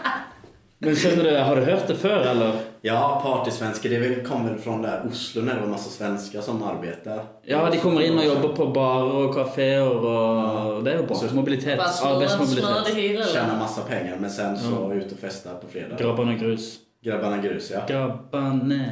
men 0.86 0.96
skjønner 0.96 1.24
du, 1.30 1.36
har 1.36 1.54
du 1.60 1.64
hørt 1.64 1.88
det 1.88 1.96
før, 1.96 2.28
eller? 2.30 2.60
Ja, 2.82 3.20
partysvenskar. 3.24 3.90
Det 3.90 3.96
är 3.96 4.00
väl- 4.00 4.24
kommer 4.26 4.56
från 4.58 4.82
där 4.82 5.02
Oslo 5.10 5.42
när 5.42 5.54
det 5.54 5.60
var 5.60 5.68
massa 5.68 5.90
svenskar 5.90 6.40
som 6.40 6.62
arbetar. 6.62 7.22
Ja, 7.44 7.68
de 7.70 7.78
kommer 7.78 8.02
inn 8.02 8.18
og 8.18 8.24
jobber 8.24 8.48
på 8.48 8.66
barer 8.66 9.12
og 9.14 9.34
kafeer, 9.34 9.88
og 9.88 10.84
det 10.84 10.92
er 10.92 10.96
jo 10.96 11.02
bra. 11.06 11.16
Mobilitet. 11.32 11.78
Det 11.78 13.10
eller? 13.10 13.24
Tjänar 13.24 13.58
massa 13.58 13.80
pengar 13.82 14.16
men 14.20 14.30
sen 14.30 14.56
så 14.58 14.92
ut 14.92 15.12
och 15.12 15.18
festa 15.18 15.50
på 15.54 15.66
fredag. 15.72 15.96
Grabbarna 15.98 16.34
grus. 16.34 16.78
Grabbarna 17.04 17.36
grus 17.38 17.70
ja. 17.70 17.80
Grabbarna, 17.88 18.84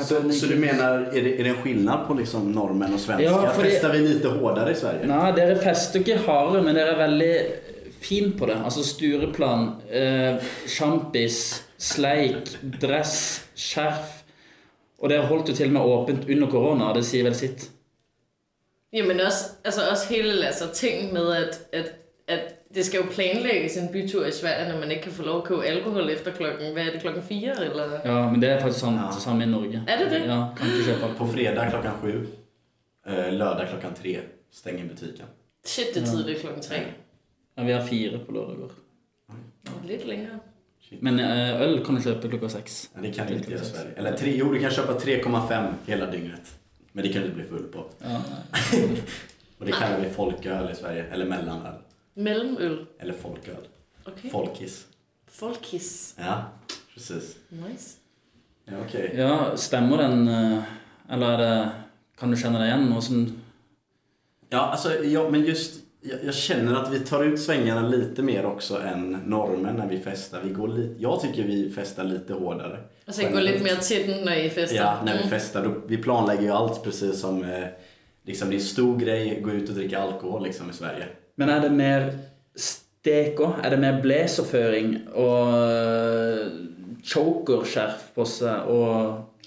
Så, 0.00 0.32
så 0.32 0.46
du 0.46 0.56
menar, 0.56 0.98
är 0.98 1.22
det, 1.24 1.40
är 1.40 1.44
det 1.44 1.50
en 1.50 1.56
skillnad 1.62 1.98
på 2.06 2.14
liksom 2.14 2.52
norrmän 2.52 2.94
och 2.94 3.00
svenskar? 3.00 3.30
Ja, 3.30 3.48
för 3.54 3.62
det- 3.62 3.70
Festar 3.70 3.92
vi 3.92 3.98
lite 3.98 4.28
hårdare 4.28 4.72
i 4.72 4.74
Sverige? 4.74 5.06
Nei, 5.06 5.32
dere 5.32 5.56
fester 5.56 6.00
ikke 6.00 6.16
hardere, 6.26 6.62
men 6.62 6.74
dere 6.74 6.92
er 6.92 6.96
veldig 6.96 7.36
fin 8.08 8.32
på 8.38 8.46
det. 8.46 8.56
Altså 8.64 8.84
Stureplan, 8.84 9.68
eh, 9.90 10.42
sjampis, 10.66 11.64
sleik, 11.78 12.56
dress, 12.82 13.44
skjerf. 13.56 14.20
Og 14.98 15.10
dere 15.10 15.26
holdt 15.26 15.48
jo 15.48 15.54
til 15.54 15.66
og 15.66 15.72
med 15.72 15.80
åpent 15.80 16.28
under 16.30 16.50
korona, 16.50 16.92
det 16.96 17.04
sier 17.04 17.24
vel 17.26 17.34
sitt. 17.36 17.70
Jamen 18.92 19.20
også, 19.20 19.44
altså 19.64 19.88
også 19.90 20.08
hele 20.08 20.46
altså, 20.46 20.68
ting 20.74 21.12
med, 21.12 21.32
at, 21.36 21.60
at, 21.72 21.88
at 22.28 22.54
det 22.74 22.84
skal 22.86 23.00
jo 23.00 23.06
planlægges 23.10 23.76
en 23.76 23.88
bytur 23.92 24.24
i 24.26 24.32
Sverige, 24.32 24.68
når 24.72 24.78
man 24.80 24.90
ikke 24.90 25.02
kan 25.02 25.12
få 25.12 25.22
lov 25.22 25.38
at 25.38 25.44
købe 25.44 25.64
alkohol 25.64 26.10
efter 26.10 26.30
klokken, 26.32 26.72
hvad 26.72 26.86
er 26.86 26.90
det, 26.92 27.00
klokken 27.00 27.22
4 27.22 27.64
eller? 27.64 27.90
Ja, 28.04 28.30
men 28.30 28.42
det 28.42 28.50
er 28.50 28.60
faktisk 28.60 28.80
sant 28.80 28.96
Ja. 28.96 29.20
samme 29.20 29.42
i 29.42 29.46
Norge. 29.46 29.82
Er 29.88 29.98
det 29.98 30.10
det? 30.10 30.20
Ja, 30.20 30.46
kan 30.56 30.66
ikke 30.66 30.84
kjøpe 30.90 31.14
På 31.18 31.26
fredag 31.26 31.70
klockan 31.70 31.92
sju, 32.00 32.26
eh, 33.06 33.32
lördag 33.32 33.68
klockan 33.68 33.94
tre 33.94 34.18
stänger 34.52 34.88
butiken. 34.88 35.26
Shit, 35.66 35.94
det 35.94 36.02
er 36.02 36.06
tidligt 36.06 36.40
klokken 36.40 36.62
3. 36.62 36.76
Ja, 37.54 37.62
vi 37.62 37.72
har 37.72 37.86
fire 37.86 38.18
på 38.18 38.32
lørdager. 38.32 38.70
Lidt 39.86 40.06
længere. 40.06 40.38
Men 41.00 41.20
eh, 41.20 41.60
øl 41.62 41.78
kan 41.84 41.96
du 41.96 42.02
kjøpe 42.02 42.28
klokka 42.28 42.48
seks. 42.48 42.90
Men 42.94 43.04
det 43.04 43.14
kan 43.14 43.26
du 43.26 43.34
inte 43.34 43.50
göra 43.50 43.62
i 43.62 43.66
Sverige. 43.66 43.94
Eller 43.96 44.16
tre, 44.16 44.36
jo, 44.36 44.52
du 44.52 44.58
kan 44.60 44.70
köpa 44.70 44.92
3,5 44.92 45.72
hela 45.86 46.10
dygnet. 46.10 46.54
Men 46.92 47.04
det 47.04 47.12
kan 47.12 47.22
du 47.22 47.26
inte 47.28 47.36
bli 47.36 47.48
full 47.48 47.68
på. 47.72 47.84
Ja, 48.02 48.20
Och 49.58 49.66
det 49.66 49.72
kallar 49.72 50.00
vi 50.00 50.10
folköl 50.10 50.70
i 50.70 50.74
Sverige. 50.74 51.04
Eller 51.12 51.26
mellanöl. 51.26 51.74
Mellemøl. 52.14 52.86
Eller 52.98 53.12
folköl. 53.12 53.68
Okay. 54.06 54.30
Folkis. 54.30 54.86
Folkis. 55.26 56.14
Ja, 56.18 56.44
precis. 56.94 57.36
Nice. 57.48 57.96
Ja, 58.64 58.72
okej. 58.86 59.10
ja 59.16 59.56
stemmer 59.56 59.96
den 59.96 60.28
eh, 60.28 60.62
Eller 61.10 61.26
er 61.26 61.38
det 61.38 61.70
Kan 62.18 62.30
du 62.30 62.36
kjenne 62.36 62.60
deg 62.62 62.70
igjen? 62.70 62.86
Noe 62.88 63.02
som 63.04 63.24
Ja, 64.48 64.70
alltså, 64.70 64.94
ja, 65.04 65.24
men 65.30 65.44
just 65.44 65.83
jag, 66.04 66.18
jag 66.24 66.34
känner 66.34 66.74
att 66.82 66.92
vi 66.92 66.98
tar 67.00 67.24
ut 67.24 67.40
svängarna 67.40 67.88
lite 67.88 68.22
mer 68.22 68.46
också 68.46 68.80
än 68.82 69.10
normen 69.26 69.76
när 69.76 69.86
vi 69.88 69.98
festar. 70.00 70.40
Vi 70.44 70.50
går 70.50 70.68
lite, 70.68 71.02
jeg 71.02 71.20
tycker 71.22 71.42
vi 71.42 71.70
festar 71.70 72.04
lite 72.04 72.32
hårdare. 72.32 72.78
Altså, 73.06 73.22
I 73.22 73.32
går 73.32 73.40
lidt 73.40 73.62
mere 73.62 73.76
til 73.80 74.06
den, 74.08 74.24
når 74.24 74.32
I 74.32 74.50
fester. 74.50 74.76
Ja, 74.76 74.94
när 75.04 75.12
vi 75.12 75.18
Mm. 75.18 75.30
festar. 75.30 75.64
Då, 75.64 75.70
vi 75.86 75.96
planlägger 75.96 76.42
ju 76.42 76.50
allt 76.50 76.82
precis 76.84 77.20
som... 77.20 77.44
Eh, 77.44 77.66
liksom, 78.26 78.48
det 78.50 78.54
är 78.54 78.58
en 78.58 78.64
stor 78.64 78.96
grej 78.98 79.36
att 79.36 79.42
gå 79.42 79.50
ut 79.50 79.68
och 79.68 79.74
dricka 79.74 79.98
alkohol 79.98 80.42
liksom, 80.42 80.70
i 80.70 80.72
Sverige. 80.72 81.06
Men 81.36 81.48
er 81.48 81.60
det 81.60 81.70
mer 81.70 82.18
stek 82.56 83.40
òg? 83.40 83.52
Er 83.64 83.70
det 83.70 83.78
mer 83.80 84.00
blazerføring 84.02 84.94
og 85.14 85.48
eh, 85.58 86.46
chokerskjerf 87.04 88.14
på 88.14 88.22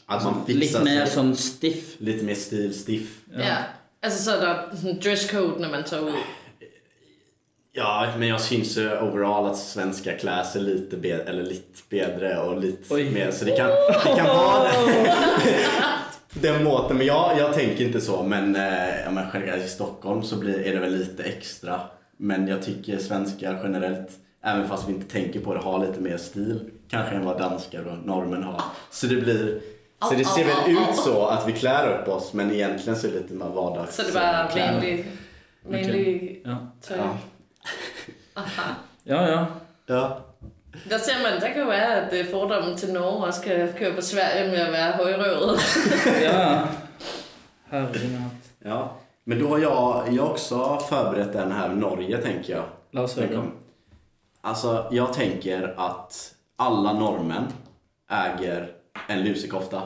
Att 0.10 0.24
man 0.24 0.34
litt 0.48 0.60
fixar 0.60 0.84
mer 0.84 1.06
sig. 1.06 1.16
sånn 1.16 1.36
stiff? 1.36 1.96
Lite 2.00 2.24
mer 2.26 2.36
stil, 2.36 2.74
stiff. 2.74 3.18
Ja. 3.38 3.58
Altså, 4.02 4.24
så 4.24 4.32
er 4.38 4.42
der 4.42 4.76
sådan 4.76 5.00
dresscode, 5.04 5.60
når 5.62 5.70
man 5.72 5.84
tager 5.84 6.04
ud. 6.04 6.22
Ja, 7.78 8.08
men 8.18 8.28
jag 8.28 8.42
syns 8.42 8.78
ju 8.78 9.00
overall 9.00 9.46
att 9.46 9.58
svenska 9.58 10.18
klär 10.18 10.44
sig 10.44 10.62
lite, 10.62 10.98
be, 10.98 11.10
eller 11.10 11.44
lite 11.44 11.80
bedre 11.90 12.40
och 12.40 12.62
lite 12.62 12.94
Oj. 12.94 13.10
mer. 13.12 13.32
Så 13.32 13.46
det 13.46 13.52
kan, 13.52 13.68
det 13.68 14.16
kan 14.16 14.28
vara 14.28 14.70
den 16.34 16.64
måten. 16.64 16.98
Men 16.98 17.08
jag, 17.08 17.38
jag 17.38 17.54
tänker 17.54 17.86
inte 17.86 18.02
så. 18.02 18.24
Men, 18.24 18.56
eh, 18.56 19.02
ja, 19.06 19.12
men 19.12 19.26
generellt 19.34 19.66
i 19.66 19.68
Stockholm 19.68 20.24
så 20.24 20.36
blir, 20.36 20.68
är 20.68 20.74
det 20.74 20.80
väl 20.80 20.98
lite 20.98 21.24
extra. 21.24 21.80
Men 22.18 22.48
jag 22.48 22.64
tycker 22.64 22.98
svenskar 22.98 23.60
generellt, 23.64 24.10
även 24.44 24.68
fast 24.68 24.90
vi 24.90 24.94
inte 24.94 25.12
tänker 25.12 25.40
på 25.40 25.54
det, 25.54 25.60
har 25.60 25.86
lite 25.86 26.02
mer 26.02 26.18
stil. 26.18 26.60
Kanske 26.90 27.16
än 27.16 27.26
vad 27.26 27.38
danskar 27.38 27.84
och 27.88 28.08
norrmän 28.08 28.44
har. 28.44 28.62
Så 28.92 29.08
det 29.08 29.16
blir... 29.16 29.60
Så 30.10 30.14
det 30.16 30.26
ser 30.26 30.46
väl 30.46 30.72
ut 30.72 30.96
så 30.96 31.26
att 31.26 31.48
vi 31.48 31.52
klär 31.52 32.00
upp 32.00 32.08
oss 32.08 32.34
men 32.34 32.52
egentligen 32.52 33.00
så 33.00 33.08
är 33.08 33.12
det 33.12 33.18
lite 33.18 33.34
mer 33.34 33.46
vardags. 33.46 33.96
Så 33.96 34.04
det 34.04 34.14
bare 34.14 34.48
kläder. 34.52 34.74
vanlig, 34.74 35.06
vanlig 35.64 36.42
Ja. 36.46 37.18
Aha. 38.38 38.74
ja, 39.06 39.22
ja. 39.28 39.46
Ja. 39.90 40.10
Der 40.90 40.98
ser 40.98 41.14
man, 41.24 41.42
der 41.42 41.48
kan 41.54 41.62
jo 41.62 41.68
være, 41.68 41.96
at 41.96 42.14
øh, 42.14 42.32
fordommen 42.32 42.78
til 42.78 42.94
Norge 42.94 43.26
også 43.26 43.42
kan 43.42 43.74
køre 43.78 43.96
på 43.96 44.02
Sverige 44.02 44.48
med 44.50 44.58
at 44.58 44.72
være 44.72 44.92
højrøvet. 44.92 45.60
ja. 46.22 46.62
Herregud. 47.72 48.20
Ja, 48.66 48.88
men 49.24 49.40
då 49.40 49.48
har 49.48 49.58
jag, 49.58 50.08
jag 50.14 50.32
också 50.32 50.80
förberett 50.90 51.34
den 51.34 51.52
här 51.52 51.70
Norge 51.70 52.18
tänker 52.18 52.54
jag. 52.54 52.64
La 52.92 53.02
oss 53.02 53.14
Den 53.16 53.24
høre. 53.30 53.36
kom. 53.36 53.52
Alltså, 54.42 54.86
jag 54.92 55.14
tänker 55.14 55.74
att 55.78 56.34
alla 56.56 56.94
norrmän 56.94 57.44
äger 58.12 58.72
en 59.08 59.24
lusekofta. 59.24 59.82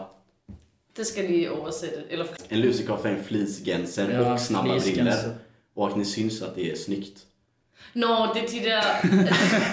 Det 0.96 1.05
skal 1.05 1.27
de 1.27 1.50
oversætte. 1.50 2.01
Eller 2.10 2.25
En 2.50 2.60
lusekofta 2.62 3.10
är 3.10 3.13
en 3.15 3.24
fleecegenser 3.24 4.10
Ja, 4.22 4.34
och 4.34 4.39
snabba 4.39 4.79
briller. 4.79 5.36
Och 5.75 5.88
att 5.88 5.96
ni 5.98 6.05
syns 6.05 6.41
att 6.41 6.55
det 6.55 6.72
är 6.72 6.75
snyggt. 6.75 7.17
Nå, 7.94 8.08
det 8.34 8.42
er 8.44 8.48
de 8.48 8.60
der... 8.66 8.82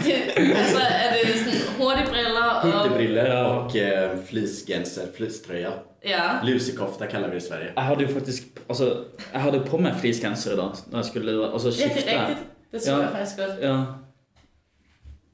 det, 0.04 0.14
altså, 0.56 0.78
er 0.78 1.12
det 1.12 1.38
sådan 1.38 1.60
hurtige 1.78 2.06
briller 2.06 2.42
og... 2.42 2.62
Skjortebriller 2.72 3.24
Ja. 3.26 3.44
och 3.46 3.76
eh, 3.76 4.18
fleecegenser, 4.26 5.02
fleecetröja. 5.16 5.70
Ja. 6.04 6.40
Lusekofta 6.44 7.06
kallar 7.06 7.28
vi 7.28 7.34
det 7.34 7.42
i 7.44 7.46
Sverige. 7.48 7.70
Jeg 7.76 7.84
hadde 7.84 8.02
jo 8.02 8.08
faktisk 8.08 8.42
Altså, 8.68 9.04
jeg 9.32 9.40
hadde 9.42 9.60
på 9.66 9.76
meg 9.78 9.94
fleecegenser 10.00 10.52
i 10.52 10.56
dag 10.56 10.70
når 10.90 10.98
jeg 10.98 11.04
skulle 11.04 11.38
Og 11.52 11.60
så 11.60 11.68
ja, 11.68 11.72
det 11.84 11.92
skifta 11.92 12.10
jeg. 12.12 12.20
rigtigt. 12.28 12.46
Det 12.72 12.82
så 12.82 12.90
Ja. 12.90 12.98
jeg 13.00 13.10
faktisk 13.12 13.36
godt. 13.38 13.58
Ja. 13.62 13.76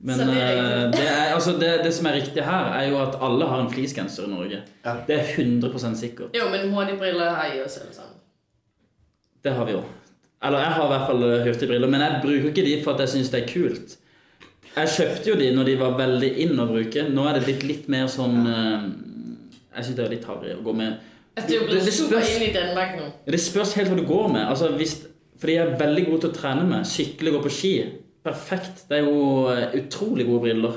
Men 0.01 0.19
det 0.19 0.43
er 0.43 0.59
eh, 0.87 0.93
det, 0.93 1.09
er, 1.09 1.35
altså 1.35 1.53
det, 1.53 1.81
det 1.85 1.95
som 1.95 2.07
er 2.07 2.13
riktig 2.13 2.45
her, 2.45 2.65
er 2.73 2.89
jo 2.89 2.99
at 3.03 3.15
alle 3.23 3.47
har 3.47 3.61
en 3.61 3.71
fleecegenser 3.73 4.25
i 4.27 4.31
Norge. 4.31 4.63
Ja. 4.85 4.95
Det 5.07 5.21
er 5.21 5.25
100% 5.25 5.97
sikkert. 6.01 6.37
Jo, 6.37 6.49
men 6.51 6.75
hurtige 6.75 6.99
briller 6.99 7.31
har 7.31 7.45
I 7.47 7.61
også 7.65 7.81
alle 7.81 7.95
sammen. 7.95 8.17
Det 9.45 9.53
har 9.53 9.65
vi 9.65 9.73
jo. 9.73 9.83
Eller 10.45 10.65
jeg 10.65 10.77
har 10.77 10.85
i 10.85 10.93
hvert 10.93 11.07
fall 11.09 11.27
eh, 11.29 11.45
hurtigbriller, 11.49 11.91
men 11.91 12.05
jeg 12.05 12.21
bruker 12.25 12.51
ikke 12.53 12.67
de 12.67 12.77
for 12.85 12.95
at 12.95 13.05
jeg 13.07 13.15
syns 13.17 13.33
det 13.33 13.43
er 13.43 13.49
kult. 13.53 13.97
Jeg 14.75 14.93
kjøpte 14.97 15.31
jo 15.31 15.39
de 15.39 15.51
når 15.55 15.71
de 15.71 15.75
var 15.81 15.99
veldig 15.99 16.31
inn 16.45 16.59
å 16.59 16.69
bruke. 16.69 17.09
Nå 17.09 17.27
er 17.31 17.39
det 17.39 17.45
blitt 17.47 17.67
litt 17.67 17.91
mer 17.93 18.09
sånn 18.11 18.41
Jeg 18.43 19.85
syns 19.87 19.97
det 19.97 20.03
er 20.03 20.15
litt 20.17 20.27
harry 20.27 20.51
å 20.51 20.65
gå 20.67 20.75
med 20.75 20.97
det 21.35 22.55
Danmark 22.55 22.97
nu. 22.97 23.07
Det 23.27 23.41
spørs 23.41 23.75
helt 23.75 23.91
hva 23.91 23.99
du 23.99 24.07
går 24.07 24.29
med. 24.29 24.47
Altså, 24.47 24.71
hvis, 24.79 24.97
for 25.39 25.51
de 25.51 25.57
er 25.59 25.77
veldig 25.79 26.07
gode 26.07 26.21
til 26.25 26.31
å 26.31 26.37
trene 26.37 26.67
med. 26.69 26.87
Sykle, 26.87 27.33
gå 27.35 27.41
på 27.43 27.51
ski. 27.53 27.73
Perfekt. 28.25 28.85
Det 28.89 29.01
er 29.01 29.09
jo 29.09 29.49
eh, 29.53 29.75
utrolig 29.81 30.29
gode 30.29 30.45
briller. 30.47 30.77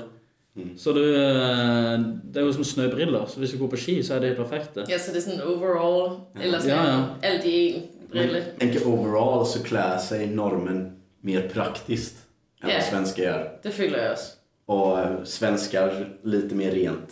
Så 0.78 0.90
du, 0.98 1.04
eh, 1.14 2.00
Det 2.26 2.42
er 2.42 2.48
jo 2.48 2.54
som 2.54 2.66
snøbriller. 2.66 3.28
Så 3.30 3.40
hvis 3.40 3.54
du 3.54 3.60
går 3.62 3.70
på 3.76 3.78
ski, 3.78 4.00
så 4.04 4.16
er 4.16 4.20
det 4.24 4.32
helt 4.34 4.42
perfekte. 4.42 4.88
Ja, 4.90 4.98
så 4.98 5.14
det 5.14 5.22
er 5.22 5.28
sådan 5.30 5.46
overall, 5.46 6.18
eller 6.42 6.60
sådan 6.60 6.74
Ja, 6.74 7.30
ja. 7.30 7.84
Alt 8.12 8.16
i 8.16 8.20
en 8.20 8.28
brille. 8.28 8.46
Jag 8.50 8.60
tänker 8.60 8.88
overall 8.88 9.46
så 9.46 9.64
klär 9.64 9.98
sig 9.98 10.28
normen 10.28 10.92
mer 11.22 11.50
praktiskt 11.54 12.16
än 12.64 12.70
Ja. 12.70 12.76
vad 12.76 12.84
svenskar 12.84 13.24
gör. 13.24 13.52
Det 13.64 13.72
føler 13.72 13.98
jeg 14.00 14.12
også. 14.12 14.34
Och 14.66 15.00
eh, 15.00 15.24
svenskar 15.24 16.10
lite 16.24 16.56
mer 16.56 16.72
rent. 16.72 17.10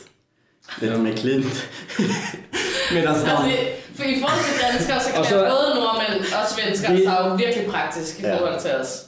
Lite 0.81 0.97
mer 0.97 1.13
cleant. 1.13 1.63
Medan 2.93 3.07
Altså, 3.13 3.25
dan- 3.27 3.49
det- 3.49 3.95
for 3.95 4.03
i 4.03 4.15
forhold 4.19 4.43
til 4.45 4.61
danskere, 4.71 4.99
så 4.99 5.09
klæder 5.09 5.19
Og 5.19 5.25
så- 5.25 5.55
både 5.55 5.75
nordmænd 5.79 6.21
og 6.21 6.47
svenskere 6.55 6.91
Vi- 6.95 7.03
sig 7.03 7.17
jo 7.25 7.35
virkelig 7.35 7.67
praktisk 7.71 8.19
i 8.19 8.21
Ja. 8.23 8.37
forhold 8.37 8.59
til 8.61 8.71
os. 8.81 9.05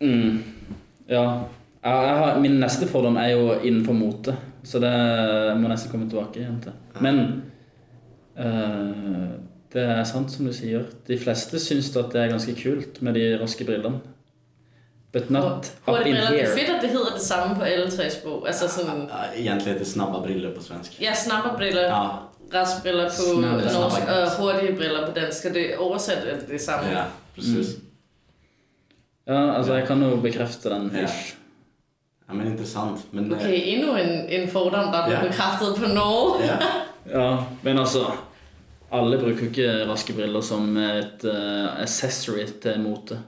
Mm. 0.00 0.42
Ja. 1.08 1.38
Har, 1.84 2.38
min 2.40 2.50
neste 2.60 2.88
fordom 2.88 3.16
er 3.16 3.26
jo 3.28 3.52
innenfor 3.60 3.92
mote, 3.92 4.36
så 4.64 4.78
det 4.78 4.90
må 5.56 5.62
jeg 5.62 5.68
nesten 5.68 5.90
komme 5.90 6.10
tilbake 6.10 6.38
igjen 6.40 6.60
til. 6.62 6.72
Men 7.00 7.42
eh, 8.38 9.30
det 9.76 9.84
er 9.92 10.04
sant 10.08 10.32
som 10.32 10.46
du 10.48 10.52
sier. 10.56 10.84
De 11.08 11.18
fleste 11.20 11.60
syns 11.60 11.90
at 12.00 12.12
det 12.14 12.20
er 12.24 12.30
ganske 12.32 12.54
kult 12.62 13.02
med 13.04 13.14
de 13.18 13.26
raske 13.42 13.64
brillene. 13.68 14.00
But 15.12 15.30
not 15.30 15.44
up 15.44 15.66
Hurtige 15.86 16.08
in 16.08 16.14
briller, 16.16 16.30
det 16.30 16.40
er 16.42 16.46
here. 16.46 16.56
fedt, 16.58 16.70
at 16.76 16.82
det 16.82 16.90
hedder 16.90 17.12
det 17.14 17.22
samme 17.22 17.54
på 17.56 17.62
alle 17.62 17.90
tre 17.90 18.10
sprog. 18.10 18.46
Altså 18.48 18.68
sådan, 18.68 19.06
Ja, 19.08 19.22
Egentligen 19.42 19.60
heter 19.72 19.78
det 19.84 19.86
snabba 19.92 20.20
briller 20.20 20.54
på 20.54 20.62
svenska. 20.62 20.94
ja, 21.04 21.14
snapperbriller, 21.14 21.82
Ja, 21.82 22.08
raskbriller 22.54 23.04
på 23.08 23.10
Snabbe, 23.40 23.64
norsk 23.64 24.02
og 24.08 24.36
hurtige 24.40 24.76
briller 24.76 25.06
på 25.06 25.12
dansk. 25.20 25.44
Og 25.48 25.54
det 25.54 25.76
oversat 25.78 26.18
er 26.26 26.38
det 26.38 26.48
det 26.48 26.60
samme. 26.60 26.88
ja 26.90 27.02
precis. 27.34 27.66
Ja, 29.28 29.56
altså 29.56 29.74
jeg 29.74 29.86
kan 29.86 30.02
jo 30.02 30.16
bekrefte 30.16 30.70
den. 30.70 30.90
Ja. 30.94 31.08
Ja, 32.28 32.34
men 32.34 32.46
intressant. 32.52 33.12
Men, 33.12 33.32
eh, 33.32 33.38
Okay, 33.38 33.60
endnu 33.64 33.96
en, 33.96 34.08
en 34.28 34.48
fordom, 34.48 34.92
der 34.92 35.06
blev 35.06 35.18
Ja. 35.18 35.26
bekræftet 35.26 35.74
på 35.76 35.86
Norge. 35.94 36.44
Ja. 36.44 36.58
Ja, 37.20 37.36
men 37.62 37.78
altså 37.78 37.98
Alle 38.90 39.18
bruker 39.18 39.42
jo 39.42 39.50
ikke 39.50 39.86
raske 39.88 40.14
briller 40.14 40.44
som 40.46 40.76
et 40.78 41.24
eh, 41.26 41.80
accessory 41.82 42.46
til 42.62 42.78
mote. 42.80 43.18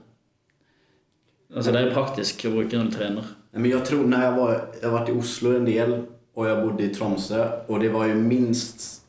Altså 1.55 1.73
Det 1.73 1.81
er 1.81 1.95
praktisk 1.95 2.45
å 2.47 2.53
bruke 2.55 2.79
når 2.79 2.91
du 2.91 2.97
trener. 2.97 3.35
Men 3.51 3.71
jag 3.71 3.85
tror 3.85 4.07
när 4.07 4.25
jag 4.25 4.33
var, 4.33 4.69
jag 4.83 4.91
varit 4.91 5.09
i 5.09 5.13
Oslo 5.13 5.57
en 5.57 5.65
del 5.65 6.03
och 6.35 6.49
jag 6.49 6.69
bodde 6.69 6.85
i 6.85 6.89
Tromsö 6.89 7.49
och 7.67 7.81
det 7.81 7.89
var 7.89 8.07
ju 8.07 8.15
minst 8.15 9.03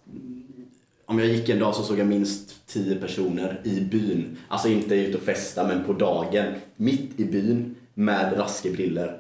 om 1.06 1.20
jag 1.20 1.28
gick 1.28 1.50
en 1.50 1.60
dag 1.60 1.76
så 1.76 1.84
såg 1.84 2.00
jag 2.00 2.08
minst 2.08 2.68
tio 2.68 2.96
personer 2.96 3.62
i 3.64 3.82
byn. 3.82 4.38
Alltså 4.48 4.68
inte 4.68 4.96
ut 4.96 5.16
och 5.16 5.22
festa 5.22 5.68
men 5.68 5.84
på 5.84 5.94
dagen. 5.94 6.54
Mitt 6.76 7.20
i 7.20 7.26
byn 7.26 7.76
med 7.94 8.34
raske 8.38 8.72
briller. 8.72 9.20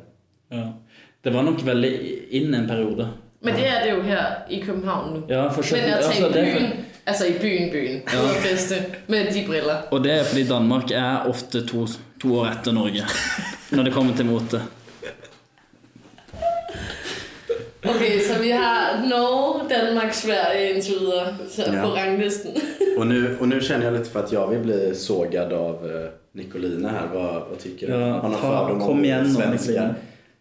Ja. 0.49 0.73
Det 1.21 1.29
var 1.29 1.43
nok 1.43 1.63
veldig 1.63 1.91
inn 2.29 2.53
en 2.53 2.67
periode. 2.67 3.09
Men 3.39 3.55
det 3.55 3.67
er 3.67 3.83
det 3.83 3.89
jo 3.91 4.01
her 4.01 4.45
i 4.49 4.61
København 4.61 5.13
nu. 5.13 5.23
Ja, 5.29 5.49
for 5.49 5.63
Men 5.71 5.83
at 5.83 5.97
altså, 5.97 6.31
tage 6.33 6.85
altså 7.09 7.25
i 7.27 7.33
byen, 7.41 7.69
byen, 7.73 8.01
Ja. 8.13 8.79
med 9.07 9.33
de 9.33 9.43
briller. 9.47 9.81
Og 9.91 10.03
det 10.03 10.11
er 10.19 10.23
fordi 10.23 10.43
Danmark 10.47 10.91
er 10.91 11.25
ofte 11.29 11.65
to, 11.67 11.87
to 12.21 12.35
år 12.39 12.45
etter 12.53 12.71
Norge 12.71 13.05
når 13.71 13.83
det 13.83 13.93
kommer 13.93 14.15
til 14.15 14.25
mote. 14.25 14.61
Okay, 17.83 18.19
så 18.19 18.39
vi 18.41 18.51
har 18.51 19.07
Norge, 19.09 19.69
Danmark, 19.69 20.13
Sverige 20.13 20.73
indtil 20.75 20.93
videre 20.99 21.35
så 21.49 21.61
Ja. 21.61 21.81
på 21.83 21.89
ranglisten. 21.95 22.51
Och 22.97 23.07
nu, 23.07 23.37
och 23.39 23.47
nu 23.47 23.61
känner 23.61 23.85
jag 23.85 23.93
lite 23.93 24.09
för 24.09 24.19
att 24.23 24.31
jag 24.31 24.47
vill 24.47 24.59
bli 24.59 24.95
sågad 24.95 25.53
av 25.53 25.75
eh, 25.91 26.09
Nicolina 26.33 26.89
här. 26.89 27.07
Vad, 27.13 27.33
vad 27.49 27.59
tycker 27.59 27.87
du? 27.87 27.93
Ja, 27.93 27.99
Har 28.07 28.29
någon 28.29 28.41
ta- 28.41 28.65
fördom 28.67 28.79
kom 28.79 29.05
igen 29.05 29.33
svenskar? 29.35 29.95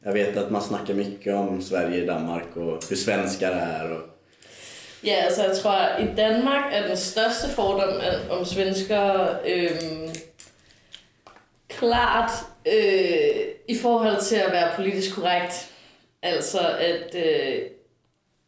Jag 0.05 0.13
vet 0.13 0.37
att 0.37 0.51
man 0.51 0.63
snackar 0.63 0.95
mycket 0.95 1.35
om 1.35 1.63
Sverige 1.63 2.03
i 2.03 2.07
Danmark 2.07 2.57
och 2.57 2.85
hur 2.89 2.97
svenskar 2.97 3.51
är. 3.53 3.93
Och, 3.93 4.01
Ja, 5.05 5.15
altså 5.15 5.45
jeg 5.45 5.57
tror, 5.57 5.71
at 5.71 6.05
i 6.05 6.15
Danmark 6.17 6.65
er 6.73 6.87
den 6.87 6.97
største 6.97 7.49
fordom 7.49 8.01
om 8.31 8.45
svensker 8.45 9.37
øhm, 9.47 10.15
klart 11.69 12.31
øh, 12.67 13.45
i 13.69 13.79
forhold 13.79 14.21
til 14.23 14.37
at 14.37 14.53
være 14.53 14.77
politisk 14.77 15.15
korrekt. 15.15 15.71
Altså 16.23 16.59
at 16.79 17.15
øh, 17.15 17.63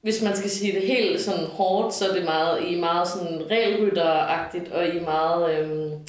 hvis 0.03 0.23
man 0.23 0.37
skal 0.37 0.51
sige 0.51 0.73
det 0.73 0.83
helt 0.83 1.21
sådan 1.21 1.45
hårdt, 1.45 1.95
så 1.95 2.09
er 2.09 2.15
det 2.15 2.25
meget, 2.25 2.69
I 2.69 2.81
meget 2.81 3.09
sådan 3.09 3.51
regelrytteragtigt, 3.51 4.73
og 4.73 4.89
I 4.89 5.01
meget... 5.01 5.59
Øhm, 5.59 6.07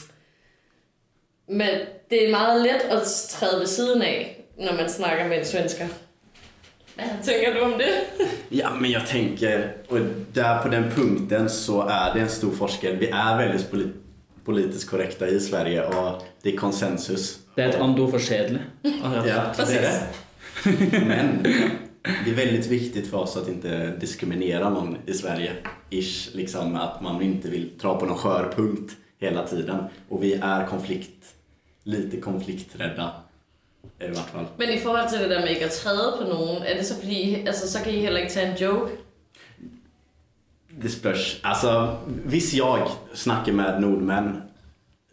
men 1.48 1.70
det 2.10 2.28
er 2.28 2.32
meget 2.32 2.62
let 2.62 2.82
at 2.90 3.02
træde 3.30 3.60
ved 3.60 3.68
siden 3.68 4.02
af, 4.02 4.46
når 4.58 4.74
man 4.74 4.90
snakker 4.90 5.28
med 5.28 5.38
en 5.38 5.46
svensker. 5.46 5.88
Hvad 6.96 7.06
tænker 7.24 7.54
du 7.54 7.62
om 7.62 7.72
det? 7.78 8.26
Ja, 8.50 8.70
men 8.82 8.92
jag 8.92 9.08
tänker, 9.08 9.74
och 9.88 10.00
där 10.34 10.60
på 10.64 10.70
den 10.70 10.92
punkten 10.92 11.50
så 11.50 11.82
är 11.82 12.14
det 12.14 12.20
en 12.20 12.30
stor 12.30 12.52
forskare. 12.52 12.94
Vi 12.96 13.08
är 13.10 13.38
väldigt 13.38 13.72
poli- 13.72 13.94
politiskt 14.46 14.90
korrekta 14.90 15.28
i 15.28 15.40
Sverige 15.40 15.86
och 15.88 16.24
det 16.42 16.54
är 16.54 16.58
konsensus. 16.58 17.38
Det 17.56 17.62
er 17.64 17.70
et 17.70 17.76
annet 17.76 18.00
ord 18.00 18.12
for 18.12 18.20
kjedelig. 18.20 18.62
Ja, 18.82 18.90
det 19.58 19.78
är 19.78 19.82
det. 19.82 21.00
Men 21.08 21.44
det 22.26 22.32
är 22.32 22.36
väldigt 22.36 22.68
viktigt 22.68 23.10
för 23.10 23.18
oss 23.18 23.38
att 23.38 23.48
inte 23.48 23.88
diskriminera 24.00 24.70
någon 24.70 24.98
i 25.06 25.14
Sverige. 25.14 25.52
Ish, 25.90 26.30
liksom 26.36 26.76
att 26.76 27.02
man 27.02 27.22
inte 27.22 27.50
vill 27.50 27.70
dra 27.82 28.00
på 28.00 28.06
någon 28.06 28.18
skör 28.18 28.52
punkt 28.56 28.92
hela 29.20 29.48
tiden. 29.48 29.84
Och 30.10 30.24
vi 30.24 30.34
är 30.34 30.66
konflikt, 30.68 31.26
lite 31.84 32.18
konflikträdda 32.18 33.12
i 34.02 34.08
vart 34.08 34.30
fall. 34.30 34.46
Men 34.58 34.70
i 34.70 34.80
forhold 34.80 35.10
til 35.10 35.20
det 35.20 35.30
der 35.30 35.40
med 35.40 35.50
ikke 35.50 35.66
at 35.66 35.72
træde 35.72 36.18
på 36.22 36.28
nogen, 36.28 36.64
er 36.64 36.78
det 36.78 36.86
så 36.86 36.96
fordi, 37.00 37.36
altså 37.48 37.72
så 37.72 37.84
kan 37.84 37.94
I 37.94 38.00
heller 38.00 38.20
ikke 38.20 38.34
tage 38.34 38.52
en 38.52 38.58
joke? 38.58 38.92
Det 40.82 40.92
spörs. 40.92 41.42
Alltså, 41.44 41.98
hvis 42.26 42.54
jag 42.54 42.88
snackar 43.14 43.54
med 43.54 43.82
nordmän 43.82 44.42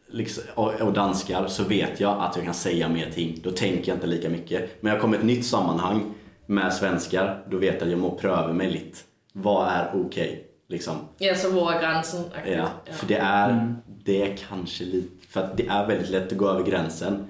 liksom, 0.09 0.45
och, 0.55 0.81
och 0.81 0.93
danskar 0.93 1.47
så 1.47 1.65
vet 1.65 2.01
jag 2.01 2.23
att 2.23 2.37
jag 2.37 2.45
kan 2.45 2.55
säga 2.55 2.89
mer 2.89 3.11
ting. 3.11 3.41
Då 3.45 3.51
tänker 3.51 3.89
jag 3.89 3.97
inte 3.97 4.07
lika 4.07 4.29
mycket. 4.29 4.83
Men 4.83 4.93
jag 4.93 5.01
kommer 5.01 5.19
ett 5.19 5.25
nytt 5.25 5.47
sammanhang 5.47 6.15
med 6.47 6.73
svenskar, 6.73 7.43
då 7.47 7.57
vet 7.57 7.75
jag 7.75 7.83
att 7.83 7.91
jag 7.91 7.99
må 7.99 8.11
pröva 8.11 8.53
mig 8.53 8.71
lite. 8.71 8.99
Vad 9.33 9.69
är 9.69 9.91
okej? 9.95 10.49
liksom. 10.69 11.09
Ja, 11.19 11.35
så 11.35 11.51
hvor 11.51 11.73
er 11.73 11.81
grænsen? 11.81 12.25
Ja, 12.47 12.69
för 12.93 13.07
det 13.07 13.17
är, 13.17 13.75
det 14.05 14.23
är 14.23 14.37
kanske 14.49 14.85
lite, 14.85 15.27
för 15.29 15.41
att 15.41 15.57
det 15.57 15.67
är 15.67 15.87
väldigt 15.87 16.11
lätt 16.11 16.33
att 16.33 16.39
gå 16.39 16.49
över 16.49 16.65
gränsen 16.65 17.27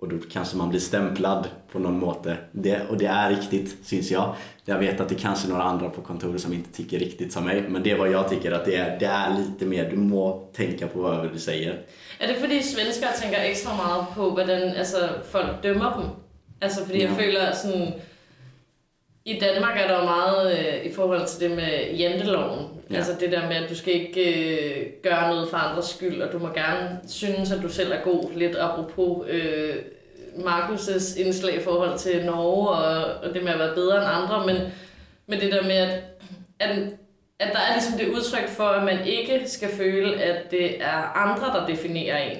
och 0.00 0.08
då 0.08 0.16
kanske 0.32 0.56
man 0.56 0.68
blir 0.68 0.80
stämplad 0.80 1.48
på 1.72 1.78
någon 1.78 1.98
måte. 1.98 2.36
Det, 2.52 2.80
och 2.90 2.96
det 2.98 3.06
är 3.06 3.30
riktigt, 3.30 3.76
syns 3.86 4.10
jag. 4.10 4.34
Jag 4.64 4.78
vet 4.78 5.00
att 5.00 5.08
det 5.08 5.14
kanske 5.14 5.48
är 5.48 5.50
några 5.50 5.62
andra 5.62 5.88
på 5.88 6.00
kontoret 6.00 6.40
som 6.40 6.52
inte 6.52 6.72
tycker 6.72 6.98
riktigt 6.98 7.32
som 7.32 7.44
mig, 7.44 7.64
men 7.68 7.82
det 7.82 7.90
är 7.90 7.98
vad 7.98 8.10
jag 8.10 8.28
tycker 8.28 8.52
att 8.52 8.64
det 8.64 8.76
är, 8.76 8.98
det 9.00 9.06
är 9.06 9.38
lite 9.38 9.66
mer, 9.66 9.90
du 9.90 9.96
må 9.96 10.48
tänka 10.56 10.86
på 10.86 11.00
vad 11.00 11.32
du 11.32 11.38
säger. 11.38 11.72
Er 12.18 12.26
det 12.28 12.34
fordi 12.34 12.62
svenskere 12.62 13.10
tænker 13.20 13.38
ekstra 13.40 13.74
meget 13.76 14.04
på, 14.14 14.30
hvordan 14.30 14.62
altså, 14.76 15.08
folk 15.32 15.62
dømmer 15.62 15.90
dem? 15.90 16.04
Altså 16.60 16.84
fordi 16.84 17.00
jeg 17.02 17.10
Ja. 17.10 17.16
føler 17.24 17.52
sådan... 17.54 17.92
I 19.24 19.38
Danmark 19.38 19.78
er 19.78 19.86
der 19.86 19.98
jo 19.98 20.04
meget 20.04 20.58
øh, 20.58 20.86
i 20.90 20.94
forhold 20.94 21.26
til 21.26 21.40
det 21.40 21.56
med 21.56 21.96
janteloven. 21.96 22.68
Ja. 22.90 22.96
Altså 22.96 23.16
det 23.20 23.32
der 23.32 23.48
med, 23.48 23.56
at 23.56 23.70
du 23.70 23.74
skal 23.74 23.94
ikke 23.94 24.20
øh, 24.34 24.86
gøre 25.02 25.30
noget 25.30 25.48
for 25.50 25.56
andres 25.56 25.84
skyld, 25.86 26.22
og 26.22 26.32
du 26.32 26.38
må 26.38 26.48
gerne 26.48 27.00
synes, 27.08 27.52
at 27.52 27.62
du 27.62 27.68
selv 27.68 27.92
er 27.92 28.00
god. 28.04 28.32
Lidt 28.34 28.56
apropos 28.56 29.28
øh, 29.28 29.74
Markus' 30.36 31.20
indslag 31.20 31.56
i 31.56 31.60
forhold 31.60 31.98
til 31.98 32.24
Norge, 32.24 32.68
og, 32.68 33.14
og 33.22 33.34
det 33.34 33.44
med 33.44 33.52
at 33.52 33.58
være 33.58 33.74
bedre 33.74 33.96
end 33.96 34.06
andre. 34.06 34.46
Men, 34.46 34.56
men 35.26 35.40
det 35.40 35.52
der 35.52 35.62
med, 35.62 35.76
at, 35.76 36.02
at, 36.60 36.78
at 37.38 37.52
der 37.52 37.58
er 37.58 37.74
ligesom 37.74 37.98
det 37.98 38.08
udtryk 38.08 38.48
for, 38.48 38.64
at 38.64 38.84
man 38.84 39.06
ikke 39.06 39.42
skal 39.46 39.68
føle, 39.68 40.22
at 40.22 40.50
det 40.50 40.82
er 40.82 41.16
andre, 41.16 41.60
der 41.60 41.66
definerer 41.66 42.18
en. 42.18 42.38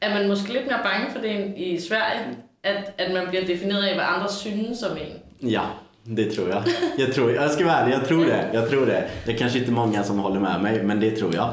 Er 0.00 0.14
man 0.14 0.28
måske 0.28 0.52
lidt 0.52 0.66
mere 0.66 0.80
bange 0.84 1.12
for 1.12 1.20
det 1.20 1.30
end 1.30 1.58
i 1.58 1.80
Sverige? 1.80 2.20
At, 2.62 2.92
at 2.98 3.12
man 3.12 3.26
bliver 3.28 3.44
defineret 3.44 3.82
af, 3.82 3.94
hvad 3.94 4.04
andre 4.08 4.28
synes 4.32 4.82
om 4.82 4.96
en? 4.96 5.50
Ja, 5.50 5.62
det 6.06 6.24
tror 6.30 6.48
jag. 6.50 6.62
Jag, 6.98 7.12
tror, 7.12 7.32
jag 7.32 7.50
ska 7.50 7.64
vara 7.64 7.74
ärlig, 7.74 7.94
jag 7.94 8.06
tror 8.08 8.24
det. 8.26 8.50
Jag 8.54 8.68
tror 8.70 8.86
det. 8.86 9.08
Det 9.24 9.32
är 9.32 9.36
kanske 9.36 9.58
inte 9.58 9.70
många 9.70 10.04
som 10.04 10.18
håller 10.18 10.40
med 10.40 10.62
mig, 10.62 10.82
men 10.82 11.00
det 11.00 11.10
tror 11.10 11.34
jag. 11.34 11.48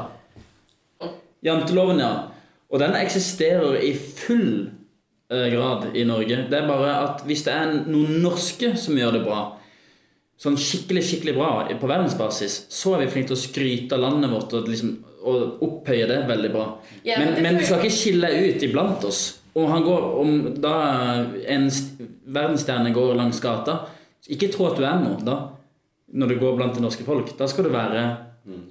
Janteloven, 1.44 1.98
ja. 1.98 2.12
Og 2.72 2.80
den 2.80 2.94
eksisterer 2.96 3.76
i 3.84 3.92
full 3.94 4.70
eh, 5.32 5.46
grad 5.52 5.84
i 5.94 6.04
Norge. 6.04 6.44
Det 6.50 6.58
er 6.58 6.68
bare 6.68 6.94
at 7.04 7.20
hvis 7.28 7.44
det 7.46 7.52
er 7.54 7.74
noen 7.86 8.16
norske 8.24 8.72
som 8.80 8.96
gjør 8.98 9.18
det 9.18 9.24
bra, 9.26 9.42
sånn 10.40 10.56
skikkelig, 10.58 11.02
skikkelig 11.06 11.34
bra 11.36 11.50
på 11.80 11.90
verdensbasis, 11.90 12.64
så 12.72 12.96
er 12.96 13.04
vi 13.04 13.10
flinke 13.12 13.30
til 13.30 13.36
å 13.38 13.42
skryte 13.44 13.94
av 13.98 14.02
landet 14.06 14.32
vårt 14.32 14.56
og, 14.58 14.66
liksom, 14.72 14.96
og 15.24 15.62
opphøye 15.64 16.08
det 16.10 16.22
veldig 16.28 16.50
bra. 16.56 16.64
Ja, 17.06 17.20
men, 17.20 17.34
men 17.36 17.46
men 17.50 17.60
du 17.60 17.66
skal 17.68 17.84
ikke 17.84 17.94
skille 18.00 18.32
ut 18.48 18.64
iblant 18.66 19.04
oss. 19.06 19.22
Om, 19.54 19.68
han 19.70 19.84
går, 19.86 20.06
om 20.18 20.32
da 20.58 20.72
en 21.46 21.68
st- 21.70 22.08
verdensstjerne 22.34 22.90
går 22.96 23.12
langs 23.20 23.38
gata, 23.44 23.84
ikke 24.28 24.48
tro 24.52 24.66
at 24.66 24.76
du 24.78 24.82
er 24.82 25.00
noe 25.00 25.18
da, 25.26 25.36
når 26.08 26.26
du 26.30 26.38
går 26.40 26.56
blant 26.56 26.74
det 26.74 26.82
norske 26.82 27.04
folk. 27.04 27.38
Da 27.38 27.46
skal 27.46 27.64
du 27.64 27.68
være 27.74 28.16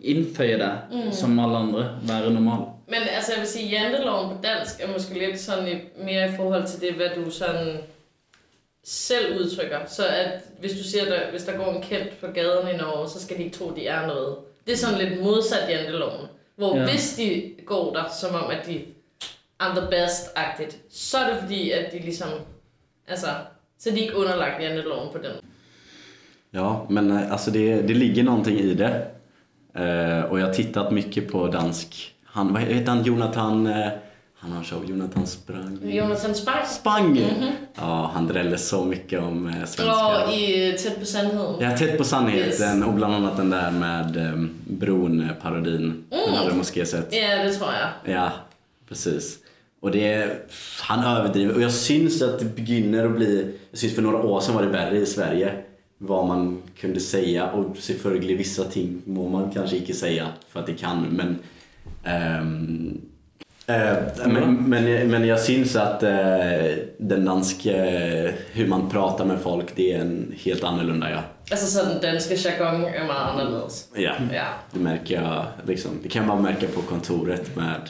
innføye 0.04 0.58
deg 0.62 1.12
som 1.12 1.40
alle 1.40 1.58
andre, 1.58 2.00
være 2.08 2.32
normal. 2.34 2.66
Men 2.88 3.02
altså, 3.16 3.32
jeg 3.34 3.42
vil 3.42 3.48
sige, 3.50 3.70
janteloven 3.70 4.30
på 4.36 4.42
dansk 4.44 4.82
er 4.84 4.92
måske 4.94 5.20
lidt 5.20 5.40
sådan 5.40 5.68
i, 5.68 5.76
mere 6.04 6.30
i 6.30 6.36
forhold 6.36 6.68
til 6.68 6.82
det, 6.82 6.94
hvad 6.94 7.10
du 7.16 7.32
sådan 7.32 7.78
selv 8.84 9.40
udtrykker. 9.40 9.80
Så 9.88 10.06
at 10.08 10.42
hvis 10.60 10.72
du 10.72 10.84
siger, 10.84 11.14
at 11.14 11.32
hvis 11.32 11.44
der 11.44 11.58
går 11.58 11.72
en 11.74 11.82
kendt 11.82 12.20
på 12.22 12.28
gaderne 12.28 12.74
i 12.74 12.78
Norge, 12.78 13.10
så 13.10 13.22
skal 13.22 13.38
de 13.38 13.44
ikke 13.44 13.58
tro, 13.58 13.72
de 13.76 13.88
er 13.88 14.08
noget. 14.08 14.36
Det 14.68 14.74
er 14.74 14.78
sådan 14.78 14.98
lidt 15.10 15.22
modsat 15.24 15.70
janteloven. 15.70 16.28
Hvor 16.56 16.78
Ja. 16.78 16.84
hvis 16.90 17.16
de 17.16 17.52
går 17.66 17.94
der, 17.94 18.04
som 18.20 18.36
om 18.36 18.50
at 18.50 18.66
de 18.68 18.82
er 19.60 19.76
the 19.76 19.88
best-agtigt, 19.90 20.76
så 20.90 21.18
er 21.18 21.30
det 21.30 21.40
fordi, 21.42 21.72
at 21.72 21.92
de 21.94 22.00
ligesom, 22.00 22.30
altså, 23.08 23.28
så 23.84 23.90
er 23.90 23.94
de 23.98 24.00
ikke 24.06 24.16
underlagt 24.16 24.62
janteloven 24.64 25.10
på 25.12 25.18
den 25.24 25.42
Ja, 26.56 26.86
men 26.90 27.12
eh, 27.12 27.32
alltså 27.32 27.52
det, 27.52 27.82
det 27.88 27.94
ligger 27.94 28.24
någonting 28.24 28.60
i 28.60 28.74
det. 28.74 29.06
Eh, 29.76 30.24
och 30.32 30.40
jag 30.40 30.46
har 30.46 30.54
tittat 30.54 30.92
mycket 30.92 31.32
på 31.32 31.48
dansk. 31.48 32.14
Han, 32.26 32.54
vad 32.54 32.62
heter 32.62 32.92
han? 32.92 33.04
Jonathan... 33.04 33.68
Eh, 33.68 33.88
Han 34.44 34.52
har 34.52 34.60
en 34.60 34.66
show, 34.66 34.86
Jonathan 34.90 35.28
Sprang. 35.28 35.80
Jonathan 35.84 36.36
Sparks. 36.36 36.76
Spang! 36.76 37.20
Ja, 37.76 38.12
han 38.14 38.28
dräller 38.28 38.58
så 38.58 38.86
mycket 38.86 39.22
om 39.24 39.48
eh, 39.48 39.54
svenska. 39.66 40.26
Och 40.26 40.34
i 40.34 40.70
eh, 40.70 40.76
Tät 40.76 41.00
på 41.00 41.06
sandheden. 41.06 41.56
Ja, 41.60 41.78
Tätt 41.78 41.98
på 41.98 42.04
sannheten 42.04 42.78
Yes. 42.78 42.88
och 42.88 42.94
bland 42.94 43.14
annat 43.16 43.38
den 43.38 43.50
där 43.50 43.72
med 43.72 44.18
um, 44.34 44.50
bron-parodin. 44.68 46.04
Den 46.10 46.34
hade 46.36 46.50
du 46.50 46.56
måske 46.56 46.86
sett. 46.86 47.14
Ja, 47.14 47.44
det 47.44 47.54
tror 47.54 47.70
jag. 47.74 48.16
Ja, 48.16 48.32
precis. 48.90 49.38
Och 49.84 49.92
det 49.92 50.28
han 50.82 51.18
överdriver. 51.18 51.56
Och 51.56 51.62
jag 51.62 51.72
syns 51.72 52.22
att 52.22 52.40
det 52.40 52.46
begynner 52.46 53.06
att 53.06 53.16
bli... 53.16 53.54
Jag 53.72 53.80
syns 53.80 53.96
för 53.96 54.02
några 54.02 54.18
år 54.18 54.42
sedan 54.42 54.56
var 54.56 54.62
det 54.62 54.70
värre 54.70 54.98
i 54.98 55.06
Sverige. 55.06 55.54
Vad 55.98 56.28
man 56.28 56.62
kunde 56.80 57.00
säga. 57.00 57.52
Och 57.52 57.78
selvfølgelig 57.78 58.38
vissa 58.38 58.64
ting 58.64 59.02
må 59.06 59.30
man 59.30 59.52
kanske 59.52 59.78
inte 59.78 59.94
säga 59.94 60.28
för 60.50 60.60
att 60.60 60.66
det 60.66 60.74
kan. 60.74 61.02
Men, 61.04 61.40
ehm, 62.04 63.02
eh, 63.68 63.98
men, 64.28 64.70
men, 64.70 65.10
men 65.12 65.26
jag 65.28 65.40
syns 65.40 65.76
att 65.76 66.04
eh, 66.04 66.10
den 66.98 67.26
danske, 67.26 67.74
hur 68.52 68.68
man 68.68 68.90
pratar 68.90 69.26
med 69.26 69.40
folk, 69.40 69.76
det 69.76 69.94
är 69.94 70.00
en 70.02 70.34
helt 70.38 70.64
annorlunda 70.64 71.12
ja. 71.12 71.20
Altså 71.52 71.68
så 71.68 71.86
den 71.86 72.02
danske 72.02 72.36
jargon 72.36 72.84
är 72.86 73.06
meget 73.08 73.30
anderledes. 73.32 73.88
Ja, 73.96 74.14
Ja. 74.34 74.46
det 74.74 74.80
märker 74.80 75.22
jag. 75.22 75.46
Liksom, 75.68 75.92
det 76.04 76.10
kan 76.10 76.28
man 76.28 76.42
märka 76.42 76.68
på 76.68 76.82
kontoret 76.82 77.56
med, 77.56 77.90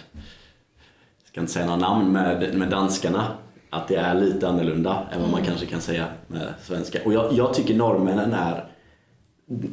ska 1.33 1.41
inte 1.41 1.53
säga 1.53 1.65
några 1.65 1.79
namn, 1.79 2.11
med, 2.11 2.53
med 2.57 2.69
danskarna. 2.69 3.27
Att 3.69 3.87
det 3.87 3.95
är 3.95 4.15
lite 4.15 4.47
annorlunda 4.49 5.07
än 5.11 5.21
vad 5.21 5.29
man 5.29 5.43
kanske 5.43 5.65
kan 5.65 5.81
säga 5.81 6.05
med 6.27 6.53
svenska. 6.61 6.99
Och 7.05 7.13
jag, 7.13 7.33
jag 7.33 7.53
tycker 7.53 7.75
norrmännen 7.75 8.33
är 8.33 8.65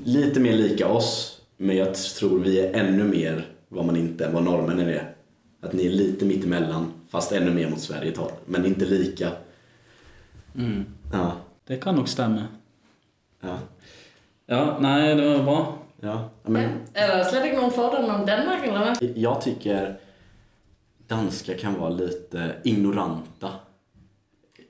lite 0.05 0.40
mer 0.40 0.53
lika 0.53 0.88
oss. 0.88 1.40
Men 1.57 1.77
jag 1.77 1.94
tror 1.94 2.38
vi 2.38 2.61
är 2.61 2.73
ännu 2.81 3.05
mer 3.05 3.46
vad 3.68 3.87
man 3.87 3.96
inte 3.96 4.25
är, 4.25 4.33
vad 4.33 4.42
norrmännen 4.42 4.88
är. 4.88 5.14
Att 5.61 5.73
ni 5.73 5.87
är 5.87 5.90
lite 5.90 6.25
mittemellan, 6.25 6.92
fast 7.11 7.33
ännu 7.33 7.51
mer 7.51 7.70
mot 7.70 7.81
Sverige 7.81 8.12
tar. 8.12 8.31
Men 8.46 8.66
inte 8.66 8.85
lika. 8.85 9.29
Ja, 11.12 11.33
Det 11.66 11.77
kan 11.77 11.94
nog 11.94 12.09
stämma. 12.09 12.44
ja, 13.40 13.59
Ja, 14.46 14.77
nej, 14.81 15.14
det 15.14 15.29
var 15.38 15.44
bra. 15.44 15.75
ja. 16.01 16.29
Men, 16.42 16.70
Er 16.94 17.09
der 17.16 17.25
slet 17.25 17.44
ikke 17.44 17.57
nogen 17.57 17.70
fordomme 17.70 18.14
om 18.14 18.27
Danmark, 18.27 18.66
eller? 18.66 18.96
Jag 19.18 19.40
tycker 19.40 19.96
danskar 21.11 21.55
kan 21.55 21.79
vara 21.81 21.90
lite 21.90 22.53
ignoranta. 22.64 23.51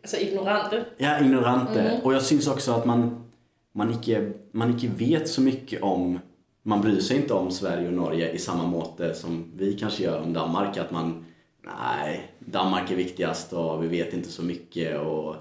Altså 0.02 0.16
ignorante. 0.16 0.84
Ja, 0.98 1.20
ignorante. 1.20 2.00
Och 2.04 2.14
jag 2.14 2.22
syns 2.22 2.48
också 2.48 2.72
att 2.72 2.86
man, 2.86 3.24
man, 3.72 3.92
inte, 3.92 4.32
man 4.52 4.70
inte 4.70 4.86
vet 4.86 5.28
så 5.28 5.40
mycket 5.40 5.82
om... 5.82 6.18
Man 6.62 6.80
bryr 6.80 7.00
sig 7.00 7.16
inte 7.16 7.34
om 7.34 7.50
Sverige 7.50 7.88
och 7.88 7.94
Norge 7.94 8.32
i 8.32 8.38
samma 8.38 8.66
måte 8.66 9.14
som 9.14 9.52
vi 9.56 9.72
kanske 9.72 10.02
gör 10.02 10.20
om 10.20 10.32
Danmark. 10.32 10.76
Att 10.76 10.90
man, 10.90 11.24
nej, 11.66 12.32
Danmark 12.38 12.90
är 12.90 12.96
viktigast 12.96 13.52
och 13.52 13.84
vi 13.84 13.88
vet 13.88 14.14
inte 14.14 14.28
så 14.28 14.42
mycket 14.42 15.00
och 15.00 15.36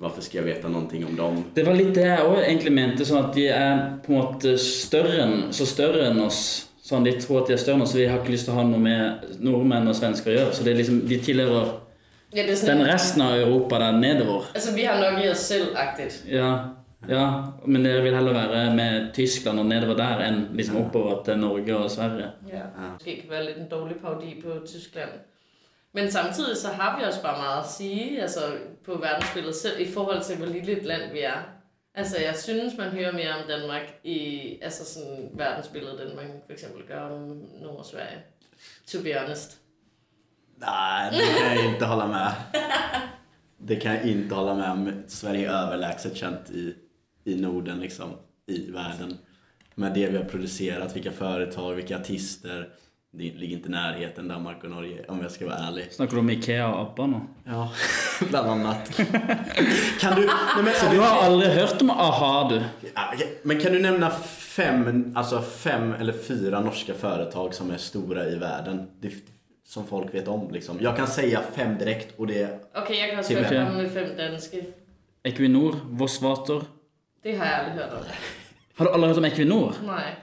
varför 0.00 0.22
ska 0.22 0.38
jag 0.38 0.44
veta 0.44 0.68
någonting 0.68 1.06
om 1.06 1.16
dem? 1.16 1.44
Det 1.54 1.62
var 1.62 1.74
litt 1.74 1.94
det 1.94 2.06
jeg 2.06 2.24
òg 2.24 2.38
egentlig 2.40 2.72
mente, 2.72 3.04
sånn 3.04 3.20
at 3.20 3.34
de 3.36 3.48
er 3.52 3.80
på 4.06 4.20
større 4.56 5.18
enn, 5.26 5.34
så 5.52 5.66
større 5.68 6.06
enn 6.08 6.22
oss. 6.24 6.69
Sånn, 6.90 7.04
De 7.06 7.12
tror 7.22 7.42
at 7.42 7.46
de 7.50 7.54
er 7.54 7.60
større 7.62 7.84
oss, 7.84 7.92
så 7.92 8.00
vi 8.00 8.08
har 8.10 8.18
ikke 8.18 8.32
lyst 8.34 8.48
til 8.48 8.54
å 8.56 8.58
ha 8.58 8.64
noe 8.66 8.80
med 8.82 9.36
nordmenn 9.46 9.86
og 9.88 9.94
svensker 9.94 10.32
å 10.32 10.36
gjøre. 10.40 10.54
Så 10.56 10.64
det 10.66 10.72
er 10.74 10.80
liksom, 10.82 11.00
de 11.06 11.18
tilhører 11.22 11.70
Ja, 12.34 12.42
er 12.42 12.66
den 12.66 12.82
resten 12.86 13.22
av 13.22 13.36
Europa 13.38 13.78
der 13.78 13.96
nedover. 13.98 14.50
altså 14.54 14.74
vi 14.74 14.84
har 14.84 14.98
nok 15.00 15.24
i 15.24 15.28
os 15.30 15.38
selv-agtigt. 15.38 16.20
Ja, 16.30 16.50
ja, 17.08 17.24
men 17.66 17.84
dere 17.84 18.02
vil 18.02 18.14
heller 18.14 18.32
være 18.36 18.74
med 18.76 19.12
Tyskland 19.14 19.58
og 19.62 19.66
nedover 19.66 19.96
der 19.96 20.20
enn 20.26 20.42
liksom 20.54 20.76
oppover 20.82 21.22
til 21.24 21.38
Norge 21.38 21.76
og 21.76 21.90
Sverige. 21.90 22.30
Ja. 22.50 22.66
Måske 22.92 23.20
kan 23.20 23.30
være 23.30 23.44
lidt 23.46 23.58
en 23.58 23.70
dårlig 23.70 23.96
parodi 24.02 24.34
på 24.42 24.58
Tyskland. 24.66 25.10
Men 25.94 26.10
samtidig 26.10 26.56
så 26.56 26.68
har 26.68 26.98
vi 26.98 27.04
også 27.06 27.22
bare 27.22 27.38
meget 27.38 27.60
at 27.64 27.70
sige 27.70 28.22
altså 28.22 28.40
på 28.86 28.98
verdensbilledet 29.00 29.56
selv 29.56 29.80
i 29.80 29.88
forhold 29.94 30.22
til, 30.22 30.36
hvor 30.36 30.46
lille 30.46 30.72
et 30.72 30.86
land 30.86 31.12
vi 31.12 31.20
er. 31.20 31.40
Altså, 32.00 32.18
jeg 32.18 32.36
synes, 32.36 32.76
man 32.78 32.90
hører 32.90 33.12
mere 33.12 33.34
om 33.34 33.48
Danmark 33.48 33.82
i 34.04 34.58
altså 34.62 34.84
sådan 34.94 35.30
verdensbilledet, 35.32 36.06
end 36.06 36.14
man 36.14 36.30
for 36.46 36.52
eksempel 36.52 36.86
gør 36.86 37.00
om 37.00 37.20
Nord- 37.62 37.78
og 37.78 37.86
Sverige. 37.86 38.22
To 38.86 39.02
be 39.02 39.18
honest. 39.20 39.58
Nej, 40.56 41.10
det 41.10 41.38
kan 41.38 41.56
jag 41.56 41.72
inte 41.72 41.84
hålla 41.84 42.06
med. 42.06 42.30
Det 43.58 43.80
kan 43.80 43.94
jag 43.94 44.04
inte 44.04 44.34
hålla 44.34 44.54
med 44.54 44.70
om. 44.70 45.02
Sverige 45.08 45.50
är 45.50 45.66
överlägset 45.66 46.16
känt 46.16 46.50
i, 46.50 46.74
i 47.24 47.34
Norden, 47.34 47.80
liksom, 47.80 48.10
i 48.46 48.70
världen. 48.70 49.18
Med 49.74 49.94
det 49.94 50.06
vi 50.10 50.16
har 50.16 50.24
producerat, 50.24 50.96
vilka 50.96 51.12
företag, 51.12 51.74
vilka 51.74 51.98
artister. 51.98 52.68
Det 53.12 53.32
ligger 53.32 53.56
inte 53.56 53.68
i 53.68 53.70
närheten 53.70 54.28
Danmark 54.28 54.64
och 54.64 54.70
Norge, 54.70 55.04
om 55.08 55.22
jag 55.22 55.30
ska 55.30 55.46
vara 55.46 55.56
ärlig. 55.56 55.92
Snakker 55.92 56.14
du 56.14 56.20
om 56.20 56.30
Ikea 56.30 56.68
og 56.74 56.80
ABBA? 56.80 57.20
Ja, 57.44 57.70
bland 58.30 58.50
annat. 58.50 58.96
Kan 60.00 60.14
du... 60.16 60.26
Nej, 60.56 60.64
men, 60.64 60.74
Så 60.74 60.86
du 60.90 60.98
har 61.00 61.22
aldri 61.22 61.48
hørt 61.48 61.82
om 61.82 61.90
a-ha, 61.90 62.48
du? 62.48 62.62
Okej. 63.14 63.38
Men 63.42 63.60
kan 63.60 63.72
du 63.72 63.78
nämna 63.82 64.10
fem, 64.56 65.12
alltså 65.16 65.42
fem 65.42 65.92
eller 65.92 66.12
fyra 66.12 66.60
norska 66.60 66.94
företag 66.94 67.54
som 67.54 67.70
är 67.70 67.76
stora 67.76 68.24
i 68.26 68.34
världen? 68.38 68.90
Det, 69.00 69.12
som 69.66 69.86
folk 69.86 70.14
vet 70.14 70.28
om 70.28 70.50
liksom. 70.52 70.78
Jag 70.80 70.96
kan 70.96 71.06
säga 71.06 71.40
fem 71.54 71.78
direkt 71.78 72.18
och 72.18 72.26
det 72.26 72.42
är 72.42 72.58
Okay, 72.82 72.96
jeg 72.96 73.10
kan 73.50 73.76
med 73.76 73.90
fem 73.92 74.08
danske. 74.16 74.64
Equinor, 75.22 75.74
Vossvater. 75.90 76.62
Det 77.22 77.36
har 77.38 77.46
jeg 77.46 77.54
aldrig 77.54 77.74
hørt 77.84 77.92
om. 77.92 77.98
Har 78.76 78.84
du 78.84 78.92
aldri 78.92 79.08
hørt 79.08 79.18
om 79.18 79.24
Equinor? 79.24 79.74
Nej. 79.86 80.16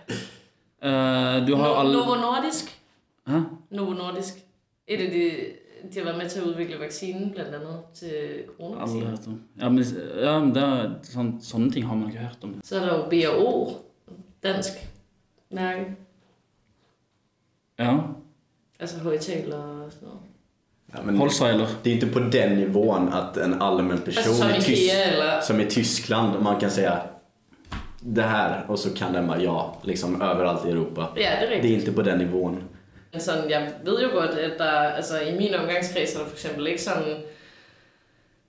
Eh, 0.82 1.46
du 1.46 1.54
har 1.56 1.70
No- 1.70 1.76
aldri 1.76 1.96
Novo 1.98 2.16
Nordisk. 2.16 2.77
Hæ? 3.28 3.38
Novo 3.72 3.94
Nordisk. 3.94 4.34
Et 4.88 5.02
af 5.02 5.12
de, 5.12 5.32
de 5.94 5.98
har 6.00 6.06
været 6.06 6.18
med 6.18 6.30
til 6.30 6.40
at 6.40 6.46
udvikle 6.46 6.80
vaccinen, 6.80 7.32
blandt 7.32 7.56
andet 7.56 7.80
til 7.94 8.44
coronavaccinen. 8.58 9.08
hørt 9.08 9.28
om. 9.28 9.42
Ja, 9.62 9.70
men, 9.70 9.84
ja, 10.22 10.40
men 10.40 10.56
det 10.56 10.64
er, 10.64 10.94
sånn, 11.04 11.34
sånne 11.42 11.72
ting 11.72 11.86
har 11.88 11.96
man 11.96 12.08
ikke 12.10 12.24
hørt 12.24 12.44
om. 12.44 12.56
Så 12.64 12.80
er 12.80 12.86
der 12.86 12.98
jo 12.98 13.04
B&O, 13.10 13.72
dansk 14.44 14.72
mærke. 15.52 15.96
Ja. 17.80 17.98
Altså 18.80 19.00
højtaler 19.00 19.58
og 19.58 19.92
sådan 19.92 20.08
noget. 20.08 20.22
Ja, 20.96 21.02
men 21.04 21.18
Holsweiler. 21.18 21.68
det 21.84 21.90
är 21.90 21.94
inte 21.94 22.08
på 22.08 22.20
den 22.20 22.58
nivån 22.58 23.10
att 23.14 23.38
en 23.38 23.62
allmän 23.62 23.98
person 23.98 24.24
Alltså 24.24 24.44
som 24.44 24.50
i 24.50 24.62
Tysk, 24.62 24.94
eller... 24.94 25.42
som 25.42 25.60
i 25.60 25.66
Tyskland, 25.66 26.36
och 26.36 26.44
man 26.44 26.60
kan 26.60 26.72
säga 26.72 27.02
det 28.00 28.22
här 28.22 28.66
och 28.72 28.80
så 28.80 28.90
kan 28.90 29.14
den 29.14 29.28
bara 29.28 29.42
ja, 29.42 29.78
liksom 29.84 30.22
överallt 30.22 30.66
i 30.66 30.70
Europa. 30.70 31.10
Ja, 31.16 31.22
det 31.42 31.58
er 31.58 31.62
Det 31.62 31.68
är 31.68 31.80
inte 31.80 31.92
på 31.92 32.02
den 32.02 32.18
nivån. 32.18 32.64
Men 33.18 33.22
sådan, 33.22 33.50
jeg 33.50 33.74
ved 33.84 34.02
jo 34.02 34.10
godt, 34.10 34.32
at 34.32 34.52
der, 34.58 34.72
altså 34.72 35.20
i 35.20 35.38
min 35.38 35.56
omgangskreds 35.56 36.14
er 36.14 36.20
der 36.20 36.26
for 36.26 36.34
eksempel 36.34 36.68
ikke 36.68 36.78
liksom 36.78 36.94
sådan 36.94 37.24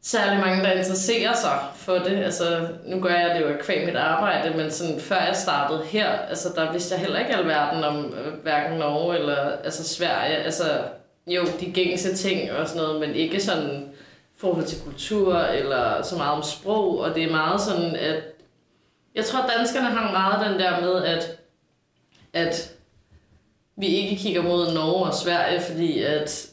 særlig 0.02 0.40
mange, 0.40 0.64
der 0.64 0.72
interesserer 0.72 1.34
sig 1.34 1.58
for 1.76 1.94
det. 1.94 2.24
Altså, 2.24 2.68
nu 2.86 3.00
gør 3.00 3.14
jeg 3.14 3.34
det 3.34 3.40
jo 3.40 3.48
af 3.48 3.58
kvæg 3.58 3.86
mit 3.86 3.96
arbejde, 3.96 4.56
men 4.56 4.70
sådan, 4.70 5.00
før 5.00 5.20
jeg 5.20 5.36
startede 5.36 5.84
her, 5.84 6.08
altså, 6.08 6.48
der 6.56 6.72
vidste 6.72 6.94
jeg 6.94 7.00
heller 7.00 7.18
ikke 7.18 7.36
alverden 7.36 7.84
om 7.84 8.04
eh, 8.04 8.32
hverken 8.42 8.78
Norge 8.78 9.18
eller 9.18 9.36
altså, 9.64 9.84
Sverige. 9.84 10.36
Altså, 10.36 10.64
jo, 11.26 11.42
de 11.60 11.72
gængse 11.72 12.16
ting 12.16 12.52
og 12.52 12.68
sådan 12.68 12.82
noget, 12.82 13.00
men 13.00 13.14
ikke 13.14 13.40
sådan 13.40 13.88
forhold 14.36 14.64
til 14.64 14.82
kultur 14.84 15.36
eller 15.38 16.02
så 16.02 16.16
meget 16.16 16.32
om 16.32 16.42
sprog, 16.42 16.98
og 16.98 17.14
det 17.14 17.24
er 17.24 17.30
meget 17.30 17.60
sådan, 17.60 17.96
at 17.96 18.22
jeg 19.14 19.24
tror, 19.24 19.50
danskerne 19.58 19.88
har 19.88 20.12
meget 20.12 20.50
den 20.50 20.60
der 20.60 20.80
med, 20.80 21.04
at, 21.04 21.38
at 22.32 22.77
vi 23.78 23.86
ikke 23.86 24.16
kigger 24.16 24.42
mod 24.42 24.74
Norge 24.74 25.04
og 25.04 25.14
Sverige, 25.14 25.60
fordi 25.60 26.02
at 26.02 26.46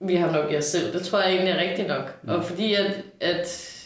vi 0.00 0.16
har 0.16 0.30
nok 0.30 0.52
i 0.52 0.56
os 0.56 0.64
selv. 0.64 0.92
Det 0.92 1.02
tror 1.02 1.20
jeg 1.20 1.30
egentlig 1.30 1.52
er 1.52 1.70
rigtigt 1.70 1.88
nok. 1.88 2.22
Mm. 2.22 2.28
Og 2.28 2.44
fordi 2.44 2.74
at, 2.74 3.02
at 3.20 3.76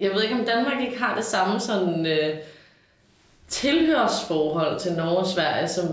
jeg 0.00 0.10
ved 0.10 0.22
ikke, 0.22 0.34
om 0.34 0.44
Danmark 0.44 0.82
ikke 0.82 0.98
har 0.98 1.16
det 1.16 1.24
samme 1.24 1.60
sådan 1.60 2.06
øh, 2.06 2.36
tilhørsforhold 3.48 4.80
til 4.80 4.92
Norge 4.92 5.16
og 5.16 5.26
Sverige, 5.26 5.68
som 5.68 5.86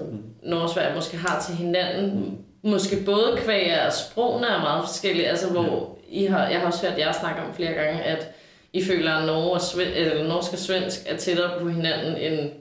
Norge 0.43 0.63
og 0.63 0.69
Sverige 0.69 0.95
måske 0.95 1.17
har 1.17 1.43
til 1.47 1.55
hinanden. 1.55 2.37
Måske 2.61 2.95
både 3.05 3.37
kvæg 3.37 3.71
af 3.71 3.93
sprogene 3.93 4.47
er 4.47 4.61
meget 4.61 4.85
forskellige, 4.85 5.27
altså 5.27 5.49
hvor 5.49 5.97
I 6.09 6.25
har, 6.25 6.47
jeg 6.47 6.59
har 6.59 6.67
også 6.67 6.87
hørt 6.87 6.99
jer 6.99 7.11
snakke 7.11 7.41
om 7.41 7.53
flere 7.53 7.73
gange, 7.73 8.01
at 8.01 8.31
I 8.73 8.85
føler, 8.85 9.13
at 9.13 9.25
Norge 9.25 9.51
og 9.51 9.61
Sve, 9.61 9.93
eller 9.93 10.27
norsk 10.27 10.53
og 10.53 10.59
svensk 10.59 10.99
er 11.05 11.17
tættere 11.17 11.59
på 11.59 11.69
hinanden, 11.69 12.17
end 12.17 12.51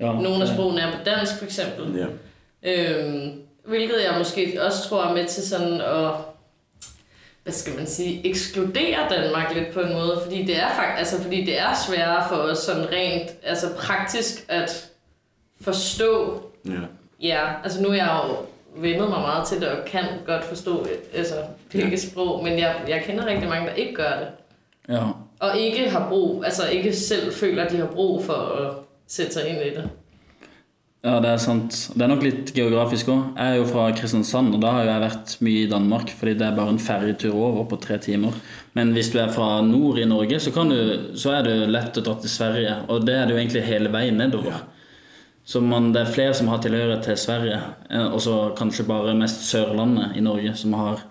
Ja. 0.00 0.12
nogle 0.12 0.42
af 0.42 0.48
sprogene 0.48 0.80
er 0.80 0.92
på 0.92 0.98
dansk, 1.04 1.38
for 1.38 1.44
eksempel. 1.44 1.96
Ja. 1.98 2.06
Øhm, 2.62 3.32
hvilket 3.64 3.94
jeg 4.04 4.14
måske 4.18 4.62
også 4.66 4.88
tror 4.88 5.02
er 5.04 5.14
med 5.14 5.24
til 5.24 5.48
sådan 5.48 5.80
at, 5.80 6.10
hvad 7.42 7.52
skal 7.52 7.74
man 7.76 7.86
sige, 7.86 8.26
ekskludere 8.26 8.98
Danmark 9.10 9.54
lidt 9.54 9.70
på 9.74 9.80
en 9.80 9.92
måde, 9.92 10.20
fordi 10.24 10.42
det 10.42 10.56
er 10.58 10.68
faktisk, 10.68 10.98
altså 10.98 11.22
fordi 11.22 11.44
det 11.44 11.58
er 11.58 11.74
sværere 11.88 12.28
for 12.28 12.36
os 12.36 12.58
sådan 12.58 12.92
rent, 12.92 13.30
altså 13.42 13.66
praktisk 13.78 14.44
at 14.48 14.90
forstå, 15.60 16.40
Ja. 16.68 16.72
ja, 17.20 17.40
altså 17.64 17.82
nu 17.82 17.88
er 17.88 17.94
jeg 17.94 18.20
jo 18.28 18.36
vendet 18.76 19.08
mig 19.08 19.20
meget 19.20 19.46
til 19.48 19.60
det, 19.60 19.68
og 19.68 19.84
kan 19.86 20.04
godt 20.26 20.44
forstå 20.44 20.86
altså, 21.14 21.34
hvilket 21.70 21.90
Ja. 21.92 21.96
sprog, 22.10 22.44
men 22.44 22.58
jeg, 22.58 22.74
jeg 22.88 23.02
kender 23.06 23.26
rigtig 23.26 23.48
mange, 23.48 23.66
der 23.68 23.74
ikke 23.74 23.94
gør 23.94 24.10
det. 24.18 24.28
Ja. 24.94 25.02
Og 25.40 25.58
ikke 25.58 25.90
har 25.90 26.08
brug, 26.08 26.44
altså 26.44 26.68
ikke 26.68 26.96
selv 26.96 27.32
føler, 27.32 27.64
at 27.64 27.70
de 27.72 27.76
har 27.76 27.86
brug 27.86 28.24
for 28.24 28.32
at 28.32 28.72
sætte 29.06 29.32
sig 29.32 29.48
ind 29.48 29.62
i 29.62 29.74
det. 29.76 29.84
Ja, 31.04 31.18
det 31.20 31.28
er 31.34 31.40
sant. 31.42 31.76
Det 31.92 32.00
er 32.00 32.08
nok 32.08 32.22
litt 32.24 32.50
geografisk 32.56 33.10
òg. 33.12 33.34
Jeg 33.36 33.52
er 33.52 33.58
jo 33.58 33.66
fra 33.68 33.90
Kristiansand, 33.92 34.54
og 34.56 34.62
da 34.62 34.70
har 34.72 34.86
jeg 34.88 35.02
vært 35.02 35.34
mye 35.44 35.64
i 35.66 35.68
Danmark. 35.68 36.12
Fordi 36.16 36.32
det 36.40 36.46
er 36.46 36.56
bare 36.56 36.72
en 36.72 36.80
ferjetur 36.80 37.34
over 37.36 37.66
på 37.68 37.76
tre 37.82 37.98
timer. 38.00 38.32
Men 38.72 38.94
hvis 38.96 39.10
du 39.12 39.18
er 39.20 39.32
fra 39.32 39.58
nord 39.66 40.00
i 40.00 40.06
Norge, 40.08 40.38
så, 40.40 40.52
kan 40.54 40.72
du, 40.72 40.78
så 41.20 41.34
er 41.36 41.44
det 41.44 41.58
lett 41.68 42.00
å 42.00 42.04
dra 42.06 42.16
til 42.22 42.32
Sverige. 42.32 42.78
Og 42.88 43.04
det 43.04 43.18
er 43.18 43.28
det 43.28 43.36
jo 43.36 43.42
egentlig 43.42 43.66
hele 43.68 43.92
veien 43.92 44.16
nedover. 44.16 44.62
Så 45.44 45.60
man, 45.60 45.90
det 45.92 46.00
er 46.00 46.12
flere 46.14 46.34
som 46.34 46.48
har 46.48 46.62
tilhørighet 46.64 47.04
til 47.04 47.20
Sverige, 47.20 47.60
eh, 47.90 48.06
og 48.06 48.22
så 48.24 48.38
kanskje 48.56 48.86
bare 48.88 49.12
mest 49.18 49.44
Sørlandet 49.50 50.16
i 50.16 50.24
Norge 50.24 50.54
som 50.56 50.72
har 50.72 51.04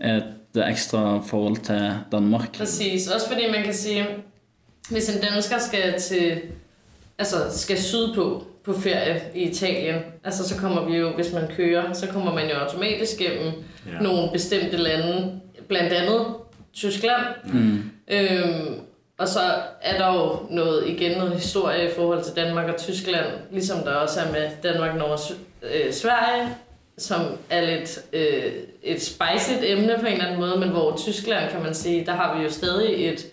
et 0.00 0.56
ekstra 0.56 1.20
forhold 1.20 1.60
til 1.68 2.00
Danmark. 2.12 2.56
Præcis. 2.56 3.10
Også 3.12 3.28
fordi 3.28 3.50
man 3.52 3.64
kan 3.64 3.74
sige, 3.74 4.06
hvis 4.88 5.08
en 5.12 5.20
dansker 5.20 5.58
skal 5.58 6.00
til, 6.00 6.40
altså 7.22 7.58
skal 7.58 7.78
sydpå 7.82 8.46
på 8.64 8.72
ferie 8.80 9.22
i 9.34 9.42
Italien, 9.42 9.96
altså 10.24 10.48
så 10.48 10.56
kommer 10.56 10.84
vi 10.84 10.96
jo, 10.96 11.10
hvis 11.10 11.32
man 11.32 11.42
kører, 11.56 11.92
så 11.92 12.06
kommer 12.06 12.34
man 12.34 12.48
jo 12.50 12.54
automatisk 12.54 13.18
gennem 13.18 13.52
Ja. 13.92 14.02
nogle 14.02 14.28
bestemte 14.32 14.76
lande, 14.76 15.40
blandt 15.68 15.92
andet 15.92 16.26
Tyskland. 16.74 17.24
Mm. 17.44 17.82
Øhm, 18.08 18.74
og 19.18 19.28
så 19.28 19.40
er 19.82 19.98
der 19.98 20.14
jo 20.14 20.36
noget, 20.50 20.88
igen 20.88 21.18
noget 21.18 21.32
historie 21.34 21.88
i 21.90 21.94
forhold 21.94 22.24
til 22.24 22.36
Danmark 22.36 22.68
og 22.68 22.76
Tyskland, 22.80 23.26
ligesom 23.50 23.78
der 23.78 23.94
også 23.94 24.20
er 24.20 24.32
med 24.32 24.50
Danmark, 24.62 24.96
Norge 24.96 25.12
og 25.12 25.18
øh, 25.62 25.92
Sverige, 25.92 26.48
som 26.98 27.20
er 27.50 27.60
lidt 27.66 27.98
øh, 28.12 28.52
et 28.82 29.02
spicet 29.02 29.70
emne 29.72 29.96
på 30.00 30.06
en 30.06 30.12
eller 30.12 30.24
anden 30.24 30.40
måde, 30.40 30.56
men 30.60 30.68
hvor 30.68 30.96
Tyskland, 30.96 31.50
kan 31.50 31.62
man 31.62 31.74
sige, 31.74 32.06
der 32.06 32.12
har 32.12 32.38
vi 32.38 32.44
jo 32.44 32.50
stadig 32.50 33.08
et 33.12 33.26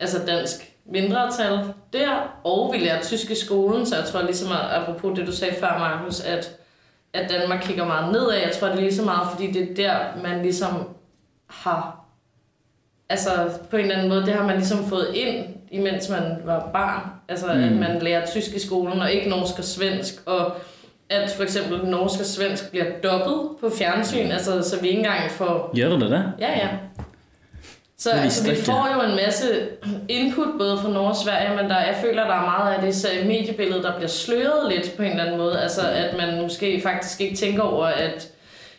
altså 0.00 0.18
dansk 0.26 0.67
mindretal 0.88 1.58
der, 1.92 2.40
og 2.44 2.72
vi 2.72 2.78
lærer 2.78 3.02
tysk 3.02 3.30
i 3.30 3.34
skolen, 3.34 3.86
så 3.86 3.96
jeg 3.96 4.04
tror 4.04 4.22
ligesom, 4.22 4.52
at 4.52 4.82
apropos 4.82 5.18
det 5.18 5.26
du 5.26 5.32
sagde 5.32 5.54
før, 5.60 5.78
Markus, 5.78 6.20
at, 6.20 6.50
at 7.12 7.30
Danmark 7.30 7.62
kigger 7.62 7.84
meget 7.84 8.12
nedad. 8.12 8.32
Jeg 8.32 8.52
tror, 8.60 8.68
det 8.68 8.76
er 8.76 8.80
lige 8.80 8.94
så 8.94 9.04
meget, 9.04 9.28
fordi 9.32 9.52
det 9.52 9.70
er 9.70 9.74
der, 9.74 10.22
man 10.22 10.42
ligesom 10.42 10.88
har, 11.46 12.04
altså 13.08 13.30
på 13.70 13.76
en 13.76 13.82
eller 13.82 13.96
anden 13.96 14.08
måde, 14.08 14.26
det 14.26 14.34
har 14.34 14.46
man 14.46 14.56
ligesom 14.56 14.84
fået 14.84 15.14
ind, 15.14 15.46
imens 15.70 16.08
man 16.08 16.36
var 16.44 16.70
barn. 16.72 17.02
Altså, 17.28 17.46
mm. 17.46 17.62
at 17.62 17.72
man 17.72 18.02
lærer 18.02 18.26
tysk 18.26 18.54
i 18.54 18.58
skolen, 18.58 19.00
og 19.00 19.12
ikke 19.12 19.30
norsk 19.30 19.58
og 19.58 19.64
svensk, 19.64 20.14
og 20.26 20.52
at 21.10 21.30
for 21.30 21.42
eksempel 21.42 21.86
norsk 21.86 22.20
og 22.20 22.26
svensk 22.26 22.70
bliver 22.70 22.84
dobbelt 23.02 23.60
på 23.60 23.70
fjernsyn, 23.78 24.30
altså, 24.30 24.62
så 24.62 24.80
vi 24.80 24.88
ikke 24.88 24.98
engang 24.98 25.30
får 25.30 25.74
Gjør 25.74 25.88
det 25.88 26.00
det? 26.00 26.32
Ja, 26.38 26.58
ja. 26.58 26.68
Så 27.98 28.10
Det 28.10 28.18
altså, 28.18 28.50
vi 28.50 28.56
får 28.56 28.88
jo 28.94 29.10
en 29.10 29.16
masse 29.16 29.46
input 30.08 30.48
både 30.58 30.78
fra 30.78 30.90
Norge 30.90 31.08
og 31.10 31.16
Sverige, 31.16 31.56
men 31.56 31.70
der, 31.70 31.76
jeg 31.76 31.96
føler, 32.04 32.24
der 32.26 32.34
er 32.34 32.44
meget 32.44 32.74
af 32.74 32.82
det 32.82 32.94
så 32.94 33.08
mediebillede, 33.26 33.82
der 33.82 33.96
bliver 33.96 34.08
sløret 34.08 34.72
lidt 34.72 34.96
på 34.96 35.02
en 35.02 35.10
eller 35.10 35.24
anden 35.24 35.38
måde. 35.38 35.60
Altså, 35.60 35.80
at 35.90 36.16
man 36.16 36.42
måske 36.42 36.80
faktisk 36.80 37.20
ikke 37.20 37.36
tænker 37.36 37.62
over, 37.62 37.86
at 37.86 38.28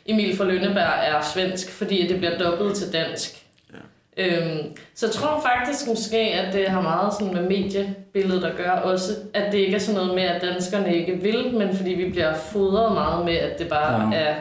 Emil 0.06 0.38
fra 0.38 0.44
Lønneberg 0.46 0.94
er 1.08 1.22
svensk, 1.34 1.72
fordi 1.72 2.08
det 2.08 2.18
bliver 2.18 2.38
dobbelt 2.38 2.76
til 2.76 2.94
dansk. 2.94 3.44
Ja. 3.74 4.26
Øhm, 4.26 4.58
så 4.96 5.06
jeg 5.06 5.14
tror 5.14 5.46
faktisk 5.54 5.88
måske, 5.88 6.18
at 6.18 6.54
det 6.54 6.68
har 6.68 6.82
meget 6.82 7.14
sådan 7.20 7.34
med 7.34 7.44
mediebilledet 7.44 8.44
at 8.44 8.56
gøre 8.58 8.82
også. 8.82 9.12
At 9.34 9.52
det 9.52 9.58
ikke 9.58 9.76
er 9.76 9.80
sådan 9.80 10.02
noget 10.02 10.16
med, 10.16 10.24
at 10.24 10.42
danskerne 10.42 10.96
ikke 10.96 11.14
vil, 11.22 11.54
men 11.54 11.76
fordi 11.76 11.90
vi 11.94 12.10
bliver 12.10 12.34
fodret 12.34 12.94
meget 12.94 13.26
med, 13.26 13.36
at 13.36 13.60
det 13.60 13.68
bare 13.68 14.10
Ja. 14.14 14.20
er 14.20 14.36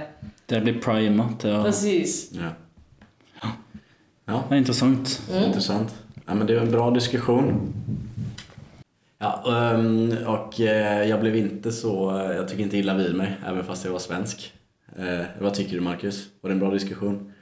Det 0.50 0.62
blir 0.62 0.80
primer 0.82 1.24
til 1.40 1.56
præcis. 1.60 2.24
Ja. 2.34 2.40
Ja, 4.28 4.32
Det 4.48 4.52
er 4.52 4.56
interessant. 4.56 5.22
intressant. 5.46 5.94
Ja, 6.28 6.34
men 6.34 6.46
det 6.46 6.54
är 6.56 6.60
en 6.60 6.70
bra 6.70 6.90
diskussion. 6.90 7.74
Ja, 9.18 9.42
ehm, 9.46 10.12
och 10.26 10.60
eh, 10.60 11.08
jag 11.08 11.20
blev 11.20 11.36
inte 11.36 11.72
så... 11.72 12.10
eh, 12.20 12.36
Jag 12.36 12.48
tycker 12.48 12.62
inte 12.62 12.76
illa 12.78 12.94
vid 12.94 13.14
mig, 13.14 13.36
även 13.46 13.64
fast 13.64 13.84
jag 13.84 13.92
var 13.92 13.98
svensk. 13.98 14.52
Eh, 14.98 15.24
Vad 15.40 15.54
tycker 15.54 15.74
du, 15.74 15.80
Marcus? 15.80 16.26
Var 16.40 16.50
det 16.50 16.54
en 16.54 16.60
bra 16.60 16.70
diskussion? 16.70 17.32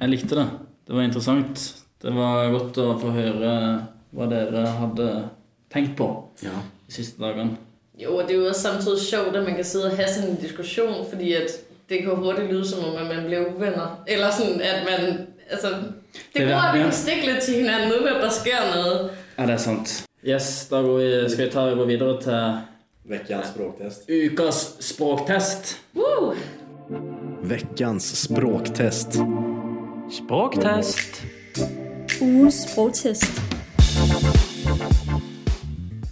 Jeg 0.00 0.08
likte 0.08 0.34
det. 0.34 0.46
Det 0.86 0.92
var 0.92 1.02
interessant. 1.02 1.74
Det 2.02 2.10
var 2.10 2.50
godt 2.52 2.78
å 2.78 2.98
få 3.00 3.10
høre 3.10 3.52
hva 4.12 4.26
dere 4.30 4.66
hadde 4.66 5.28
tenkt 5.72 5.96
på 5.98 6.08
Ja. 6.42 6.50
de 6.86 6.92
siste 6.92 7.22
dagene. 7.22 7.56
Jo, 7.98 8.20
det 8.28 8.30
er 8.36 8.38
jo 8.40 8.48
også 8.48 8.60
samtidig 8.60 8.98
sjovt, 9.00 9.36
at 9.36 9.44
man 9.44 9.54
kan 9.54 9.64
sidde 9.64 9.84
og 9.90 9.96
have 9.96 10.08
sådan 10.08 10.30
en 10.30 10.36
diskussion, 10.42 10.94
at 11.12 11.50
det 11.88 12.02
kan 12.02 12.16
hurtigt 12.16 12.52
lyde 12.52 12.64
som 12.68 12.84
om, 12.84 13.06
man 13.06 13.24
bliver 13.26 13.46
uvenner. 13.56 14.02
Eller 14.06 14.30
sådan, 14.30 14.60
at 14.60 14.84
man... 14.90 15.26
Altså, 15.50 15.68
det, 16.34 16.46
går, 16.46 16.54
at 16.54 16.78
vi 16.78 16.82
kan 16.82 16.92
stikke 16.92 17.26
lidt 17.26 17.42
til 17.42 17.54
hinanden, 17.54 17.92
uden 17.92 18.08
at 18.08 18.22
der 18.22 18.30
sker 18.30 18.74
noget. 18.74 19.10
Ja, 19.38 19.42
det 19.42 19.50
er 19.50 19.56
sant. 19.56 20.04
Yes, 20.24 20.66
da 20.70 20.76
går 20.76 20.96
vi, 20.98 21.30
skal 21.30 21.46
vi 21.46 21.50
ta, 21.50 21.60
gå 21.60 21.84
videre 21.84 22.22
til 22.22 22.58
Veckans 23.08 23.46
språktest. 23.46 24.10
ukas 24.10 24.76
språktest. 24.80 25.80
Woo! 25.94 26.34
Veckans 27.42 28.22
språktest. 28.22 29.12
Språktest. 30.10 31.22
Ugens 32.20 32.54
sprogtest. 32.54 33.40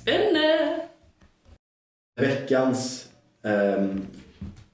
Spændende! 0.01 0.49
Veckans 2.21 3.09
ehm, 3.45 4.07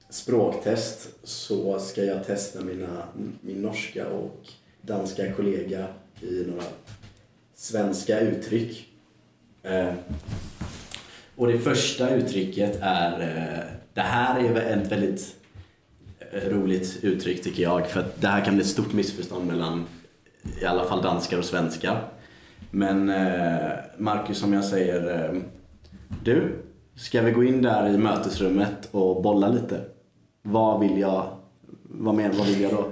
språktest 0.09 1.09
så 1.23 1.79
ska 1.79 2.03
jag 2.03 2.25
testa 2.25 2.61
mina, 2.61 3.03
min 3.41 3.61
norska 3.61 4.07
och 4.07 4.47
danska 4.81 5.33
kollega 5.33 5.87
i 6.21 6.45
några 6.47 6.63
svenska 7.55 8.19
uttryck. 8.19 8.87
Eh, 9.63 9.93
och 11.35 11.47
det 11.47 11.59
första 11.59 12.09
uttrycket 12.09 12.79
är, 12.81 13.21
eh, 13.21 13.63
det 13.93 14.01
här 14.01 14.39
är 14.39 14.55
ett 14.55 14.91
väldigt 14.91 15.35
eh, 16.19 16.49
roligt 16.49 16.99
uttryck 17.01 17.43
tycker 17.43 17.63
jag 17.63 17.87
för 17.87 17.99
att 17.99 18.21
det 18.21 18.27
här 18.27 18.45
kan 18.45 18.55
bli 18.55 18.63
ett 18.63 18.69
stort 18.69 18.93
missförstånd 18.93 19.47
mellan 19.47 19.85
i 20.61 20.65
alla 20.65 20.83
fall 20.83 21.01
danskar 21.01 21.37
och 21.37 21.45
svenskar. 21.45 22.07
Men 22.71 23.09
eh, 23.09 23.71
Marcus, 23.97 24.43
om 24.43 24.53
jag 24.53 24.65
säger 24.65 25.29
eh, 25.29 25.41
du, 26.23 26.55
ska 26.95 27.21
vi 27.21 27.31
gå 27.31 27.43
in 27.43 27.61
där 27.61 27.89
i 27.89 27.97
mötesrummet 27.97 28.89
och 28.91 29.21
bolla 29.21 29.47
lite? 29.47 29.81
Vad 30.41 30.79
vill 30.79 30.99
jag, 30.99 31.37
vad, 31.83 32.15
menar, 32.15 32.35
vad 32.35 32.47
vill 32.47 32.61
jag 32.61 32.71
då? 32.71 32.91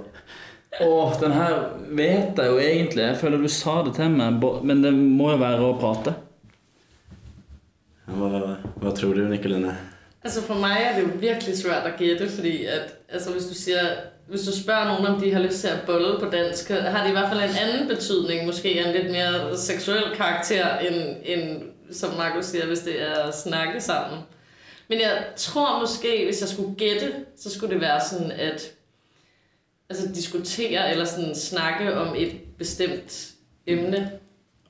Åh, 0.80 1.12
den 1.20 1.32
her 1.32 1.54
vet 1.90 2.38
jeg 2.38 2.46
jo 2.46 2.58
egentlig. 2.58 3.02
Jeg 3.02 3.16
føler 3.16 3.38
du 3.42 3.48
sa 3.48 3.70
det 3.84 3.94
til 3.96 4.10
meg, 4.10 4.36
bo- 4.40 4.60
men 4.62 4.84
det 4.84 4.92
må 4.94 5.30
jo 5.32 5.36
være 5.42 5.64
å 5.66 5.72
prate. 5.80 6.14
Vad, 8.06 8.56
vad 8.82 8.96
tror 8.96 9.14
du 9.14 9.24
Nicolina? 9.28 9.74
Altså 10.24 10.42
for 10.42 10.54
mig 10.54 10.76
er 10.84 10.94
det 10.96 11.02
jo 11.02 11.10
virkelig 11.20 11.58
svært 11.58 11.86
at 11.86 11.98
gætte, 11.98 12.28
fordi 12.28 12.64
at, 12.64 12.94
altså 13.08 13.30
hvis 13.32 13.46
du 13.46 13.54
siger, 13.54 13.78
hvis 14.28 14.40
du 14.46 14.52
spørger 14.62 14.84
nogen, 14.84 15.06
om 15.06 15.20
de 15.20 15.32
har 15.32 15.40
lyst 15.40 15.60
til 15.60 15.68
at 15.68 15.82
bolle 15.86 16.18
på 16.20 16.30
dansk, 16.30 16.68
har 16.68 17.02
det 17.02 17.08
i 17.10 17.12
hvert 17.12 17.28
fald 17.32 17.40
en 17.42 17.56
anden 17.68 17.88
betydning, 17.88 18.46
måske 18.46 18.86
en 18.86 18.92
lidt 18.92 19.10
mere 19.12 19.56
seksuel 19.56 20.04
karakter, 20.16 20.78
end, 20.78 21.16
end 21.24 21.62
som 21.92 22.10
Markus 22.16 22.44
siger, 22.44 22.66
hvis 22.66 22.78
det 22.78 23.02
er 23.02 23.14
at 23.14 23.34
snakke 23.38 23.80
sammen. 23.80 24.18
Men 24.88 25.00
jeg 25.00 25.24
tror 25.36 25.80
måske, 25.80 26.24
hvis 26.24 26.40
jeg 26.40 26.48
skulle 26.48 26.74
gætte, 26.74 27.12
så 27.38 27.50
skulle 27.50 27.74
det 27.74 27.80
være 27.82 28.00
sådan 28.10 28.30
at 28.30 28.72
altså 29.90 30.06
diskutere 30.06 30.88
eller 30.88 31.04
sådan 31.04 31.34
snakke 31.34 32.00
om 32.00 32.14
ett 32.14 32.58
bestämt 32.58 33.32
ämne. 33.66 34.08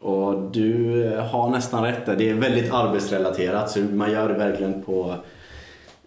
Och 0.01 0.51
du 0.51 1.05
eh, 1.05 1.25
har 1.25 1.51
nästan 1.51 1.85
rätt 1.85 2.07
där. 2.07 2.17
Det 2.17 2.31
är 2.31 2.35
väldigt 2.35 2.73
arbetsrelaterat 2.73 3.71
så 3.71 3.79
man 3.81 4.13
gör 4.13 4.29
det 4.29 4.35
verkligen 4.35 4.83
på 4.83 5.15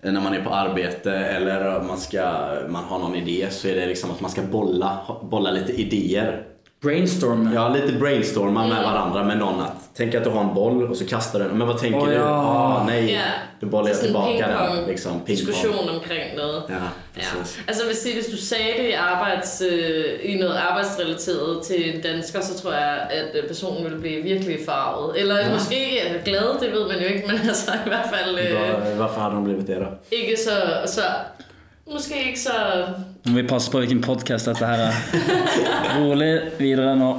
eh, 0.02 0.12
när 0.12 0.22
man 0.22 0.34
är 0.34 0.44
på 0.44 0.50
arbete 0.50 1.14
eller 1.14 1.84
man, 1.84 1.98
ska, 1.98 2.48
man 2.70 2.84
har 2.84 3.00
någon 3.00 3.16
idé 3.16 3.48
så 3.52 3.68
är 3.68 3.76
det 3.76 3.86
liksom 3.86 4.12
att 4.12 4.22
man 4.22 4.32
ska 4.32 4.42
bolla, 4.42 5.00
bolla 5.22 5.52
lite 5.52 5.74
idéer. 5.82 6.46
Brainstorm. 6.84 7.54
Ja, 7.54 7.70
lite 7.70 7.94
brainstorma 7.94 8.68
med 8.68 8.84
varandra 8.84 9.24
med 9.24 9.38
någon. 9.38 9.62
Att, 9.62 9.90
tänk 9.98 10.16
att 10.16 10.24
du 10.24 10.30
har 10.30 10.42
en 10.42 10.54
boll 10.54 10.84
och 10.92 10.98
så 10.98 11.06
kastar 11.06 11.40
du 11.40 11.46
den. 11.48 11.58
Men 11.58 11.68
vad 11.68 11.78
tänker 11.78 12.06
du? 12.08 12.14
ja. 12.14 12.24
Ah, 12.30 12.84
nej, 12.88 13.12
Ja. 13.14 13.20
då 13.60 13.68
bollar 13.68 13.88
jag 13.90 14.00
tillbaka 14.00 14.48
den. 14.48 14.86
Liksom, 14.88 15.22
diskussion 15.28 15.90
omkring 15.90 16.36
noget. 16.38 16.64
Ja, 16.70 16.76
Ja. 17.16 17.22
precis. 17.68 17.88
Vil 17.88 17.96
sige, 17.98 18.14
hvis 18.14 18.26
du 18.26 18.38
sagde 18.38 18.74
det 18.78 18.90
i, 18.90 18.92
arbejds, 18.94 19.62
øh, 19.72 20.06
i 20.24 20.38
noget 20.38 20.56
arbejdsrelateret 20.70 21.64
til 21.64 21.96
en 21.96 22.02
dansker, 22.02 22.42
så 22.42 22.62
tror 22.62 22.72
jeg, 22.74 23.08
at 23.12 23.36
øh, 23.44 23.48
personen 23.48 23.84
ville 23.84 24.00
blive 24.00 24.24
virkelig 24.24 24.58
farvet. 24.66 25.20
Eller 25.20 25.38
ja. 25.40 25.54
måske 25.54 25.76
ikke 25.92 26.22
glad, 26.26 26.60
det 26.62 26.72
ved 26.72 26.88
man 26.88 26.98
jo 27.02 27.06
ikke, 27.08 27.28
men 27.28 27.36
altså 27.50 27.72
i 27.86 27.90
hvert 27.90 28.10
fald 28.14 28.40
øh, 28.40 28.54
Var, 28.54 28.96
varför 28.98 29.22
hade 29.22 29.36
de 29.36 29.44
blivit 29.44 29.68
det 29.68 29.78
då? 29.78 29.86
ikke 30.12 30.36
så, 30.46 30.52
så... 30.94 31.02
Måske 31.86 32.20
ikke 32.28 32.40
så... 32.40 32.52
Må 33.24 33.36
vi 33.36 33.44
passe 33.48 33.72
på 33.72 33.80
hvilken 33.84 34.02
podkast 34.02 34.48
dette 34.48 34.68
her 34.68 34.86
er. 34.88 34.94
Rolig 36.00 36.52
videre 36.58 36.96
nå. 36.96 37.18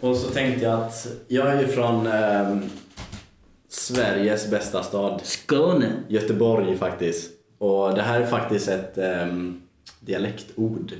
Och 0.00 0.16
så 0.16 0.30
tänkte 0.30 0.64
jag 0.64 0.80
att 0.80 1.06
jag 1.28 1.46
är 1.48 1.60
ju 1.60 1.68
från 1.68 2.06
ehm, 2.06 2.70
Sveriges 3.68 4.50
bästa 4.50 4.82
stad. 4.82 5.20
Skåne. 5.24 5.92
Göteborg 6.08 6.76
faktiskt. 6.76 7.30
Och 7.58 7.94
det 7.94 8.02
här 8.02 8.20
är 8.20 8.26
faktiskt 8.26 8.68
ett 8.68 8.98
ehm, 8.98 9.62
dialektord 10.00 10.92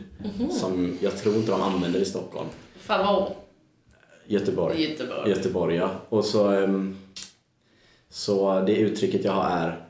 som 0.51 0.99
jag 1.01 1.17
tror 1.19 1.37
inte 1.37 1.51
de 1.51 1.63
använder 1.63 2.01
i 2.01 2.05
Stockholm. 2.05 2.49
Fra 2.81 3.03
hvor? 3.03 3.29
Göteborg. 4.27 4.83
Göteborg. 4.83 5.31
Göteborg 5.31 5.77
ja. 5.77 5.91
Och 6.09 6.25
så, 6.25 6.51
ehm, 6.51 6.97
Så 8.11 8.61
det 8.61 8.77
uttrycket 8.77 9.25
jag 9.25 9.33
har 9.33 9.51
är 9.51 9.85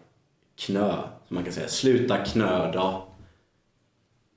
knö, 0.56 0.92
man 1.34 1.44
kan 1.44 1.52
säga. 1.52 1.68
Sluta 1.68 2.16
knöda. 2.16 3.02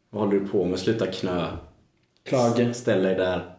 Vad 0.10 0.24
håller 0.24 0.40
du 0.40 0.48
på 0.48 0.66
med? 0.66 0.80
Sluta 0.80 1.08
knö. 1.08 1.48
Klage. 2.24 2.76
Ställ 2.76 3.04
dig 3.04 3.16
där. 3.16 3.56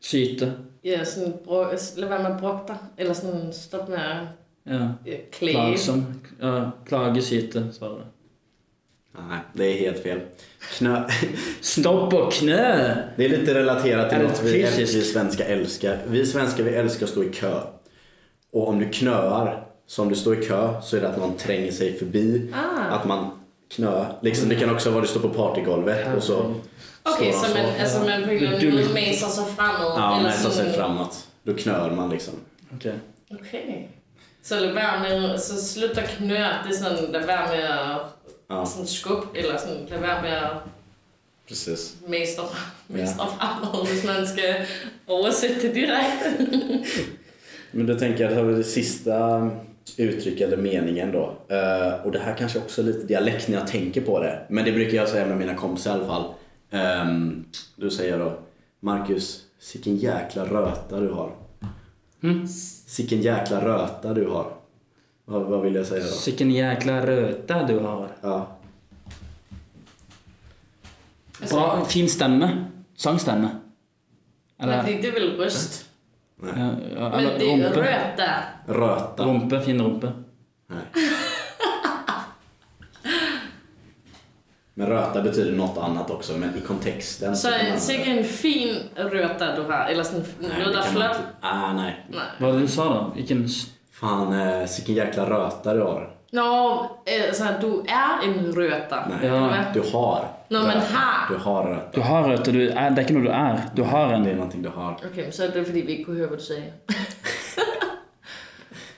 Syte. 0.00 0.52
Ja, 0.82 1.04
sådan, 1.04 1.32
bro, 1.44 1.64
lad 1.96 2.08
være 2.08 2.22
med 2.22 2.32
at 2.32 2.40
brokke 2.40 2.66
dig. 2.72 2.76
Eller 2.96 3.14
sådan, 3.14 3.52
stop 3.52 3.88
med 3.88 3.98
at 3.98 4.26
Ja. 4.64 4.88
klage. 5.30 5.52
Plagsom. 5.52 6.20
Ja, 6.40 6.70
svarar 7.72 7.94
du. 7.94 8.04
Nej, 9.18 9.38
det 9.52 9.64
är 9.64 9.78
helt 9.80 10.02
fel. 10.02 10.20
Knö... 10.78 11.08
Stopp 11.60 12.12
och 12.12 12.32
knö! 12.32 12.94
Det 13.16 13.24
är 13.24 13.28
lite 13.28 13.54
relaterat 13.54 14.10
till 14.10 14.18
något 14.18 14.42
vi, 14.42 14.62
vi 14.76 14.86
svenskar 14.86 15.44
älskar. 15.44 15.98
Vi 16.06 16.26
svenskar 16.26 16.64
vi 16.64 16.70
älskar 16.70 17.06
att 17.06 17.10
stå 17.12 17.24
i 17.24 17.28
kö. 17.28 17.60
Och 18.52 18.68
om 18.68 18.78
du 18.78 18.88
knöar, 18.88 19.66
så 19.92 20.02
om 20.02 20.08
du 20.08 20.14
står 20.14 20.42
i 20.42 20.46
kö 20.46 20.80
så 20.82 20.96
är 20.96 21.00
det 21.00 21.08
att 21.08 21.18
någon 21.18 21.36
tränger 21.36 21.72
sig 21.72 21.98
förbi. 21.98 22.52
Ah. 22.54 22.96
Att 22.96 23.06
man 23.06 23.30
knö. 23.68 24.04
Liksom, 24.22 24.48
det 24.48 24.54
kan 24.54 24.70
också 24.70 24.90
vara 24.90 25.02
att 25.02 25.08
du 25.08 25.10
står 25.10 25.20
på 25.20 25.28
partygolvet 25.28 26.16
och 26.16 26.22
så 26.22 26.54
Okay, 27.04 27.32
så 27.32 27.46
altså, 27.80 27.98
man 27.98 28.22
på 28.22 28.30
en 28.30 28.36
eller 28.36 28.52
anden 28.54 28.74
måde 28.74 28.88
maser 28.88 29.28
sig 29.28 29.44
fremad. 29.56 29.92
Ja, 29.96 30.20
nästan 30.22 30.52
sig 30.52 30.72
framåt. 30.72 31.26
Då 31.42 31.54
knör 31.54 31.90
man 31.90 32.10
liksom. 32.10 32.34
Okej. 32.74 32.94
Okay. 33.30 33.84
Så 34.42 34.54
med, 34.54 35.40
så 35.40 35.56
slut 35.56 35.98
at 35.98 36.08
knør, 36.08 36.66
det 36.68 36.76
er 36.76 37.12
lad 37.12 37.26
være 37.26 37.48
med 37.56 37.64
at 37.64 38.00
Ja, 38.50 38.64
sådan 38.64 38.86
skub, 38.86 39.24
eller 39.34 39.58
være 40.00 40.22
med 40.22 40.30
at 40.30 40.50
precis. 41.48 41.96
mestre 42.06 42.44
fremad, 43.38 43.86
hvis 43.86 44.04
man 44.04 44.26
skal 44.26 44.54
oversætte 45.06 45.62
det 45.62 45.74
direkte. 45.74 46.48
Men 47.72 47.86
då 47.86 47.98
tänker 47.98 48.24
jag 48.24 48.38
att 48.38 48.46
det, 48.46 48.56
det 48.56 48.64
sista 48.64 49.50
uttryck 49.96 50.40
eller 50.40 50.56
meningen 50.56 51.12
då. 51.12 51.36
Eh, 51.48 52.06
och 52.06 52.12
det 52.12 52.18
här 52.18 52.34
kanske 52.38 52.58
också 52.58 52.80
är 52.80 52.84
lite 52.84 53.06
dialekt 53.06 53.48
när 53.48 53.58
jag 53.58 53.66
tänker 53.66 54.00
på 54.00 54.20
det. 54.20 54.46
Men 54.48 54.64
det 54.64 54.72
brukar 54.72 54.96
jag 54.96 55.08
säga 55.08 55.26
med 55.26 55.36
mina 55.36 55.54
kompisar 55.54 55.90
i 55.90 55.94
alla 55.94 56.06
fall. 56.06 56.34
Um, 57.06 57.44
då 57.76 57.90
säger 57.90 58.18
jag 58.18 58.20
då 58.20 58.38
Marcus, 58.80 59.40
sicken 59.58 59.96
jäkla 59.96 60.44
röta 60.44 61.00
du 61.00 61.08
har. 61.08 61.34
Mm. 62.22 62.48
Sicken 62.86 63.22
jäkla 63.22 63.64
röta 63.64 64.14
du 64.14 64.26
har. 64.26 64.52
Vad, 65.24 65.42
vad 65.42 65.62
vill 65.62 65.74
jag 65.74 65.86
säga 65.86 66.04
då? 66.04 66.10
Sicken 66.10 66.50
jäkla 66.50 67.06
röta 67.06 67.66
du 67.66 67.78
har. 67.78 68.08
Ja. 68.20 68.56
Bra, 71.50 71.84
fin 71.84 72.08
stemme. 72.08 72.64
Sangstemme. 72.96 73.48
Eller 74.62 74.82
fordi 74.82 75.02
det 75.02 75.08
er 75.08 75.12
vel 75.12 75.38
ryst. 75.38 75.86
ja, 76.42 76.48
ja, 76.96 77.08
Men 77.10 77.24
det 77.24 77.46
er 77.46 77.72
rumpe. 77.74 78.51
Röta. 78.66 79.24
Rumpe, 79.24 79.60
fin 79.60 79.82
rumpe. 79.82 80.12
Nej. 80.66 80.82
Men 84.74 84.86
röta 84.86 85.22
betyder 85.22 85.52
något 85.56 85.78
annat 85.78 86.10
också, 86.10 86.32
men 86.32 86.56
i 86.56 86.60
kontexten 86.60 87.36
Så 87.36 87.48
kan 87.48 87.58
man- 87.58 87.66
en, 88.06 88.18
en 88.18 88.24
fin 88.24 88.76
rødt 88.96 89.38
du 89.56 89.62
har, 89.72 89.86
eller 89.90 90.04
er 90.04 90.82
kan 90.82 90.82
man 90.82 90.82
flot. 90.82 91.04
inte. 91.04 91.18
Ah, 91.40 91.72
nej. 91.72 92.06
Nej. 92.10 92.20
Vad 92.40 92.58
du 92.60 92.68
sa 92.68 92.84
då? 92.84 93.12
Vilken... 93.16 93.48
Fan, 93.92 94.32
eh, 94.40 94.66
sicken 94.66 94.94
jäkla 94.94 95.30
röta 95.30 95.74
du 95.74 95.80
har. 95.80 96.14
Nå, 96.32 96.90
altså, 97.28 97.44
du 97.60 97.80
er 97.88 98.24
en 98.28 98.52
røter. 98.52 99.06
Nej, 99.20 99.26
Ja. 99.28 99.64
Du 99.74 99.82
har. 99.92 100.28
Men 100.48 100.60
röta. 100.66 100.80
har. 100.80 101.28
Du 101.28 101.36
har 101.36 101.62
röta. 101.64 101.88
Du 101.94 102.00
har 102.00 102.28
röta, 102.28 102.50
du 102.50 102.68
är, 102.70 102.90
det 102.90 102.96
är 103.00 103.00
inte 103.00 103.12
något 103.12 103.22
du 103.24 103.28
är. 103.30 103.60
Du 103.74 103.82
har 103.82 104.08
Det 104.08 104.14
är 104.14 104.18
en. 104.30 104.36
någonting 104.36 104.62
du 104.62 104.68
har. 104.68 104.92
Okay, 105.12 105.30
så 105.30 105.42
er 105.44 105.48
det 105.48 105.64
fordi, 105.64 105.80
vi 105.80 105.92
ikke 105.92 106.04
kunne 106.04 106.18
høre, 106.18 106.28
hvad 106.28 106.38
du 106.38 106.42
sagde. 106.44 106.72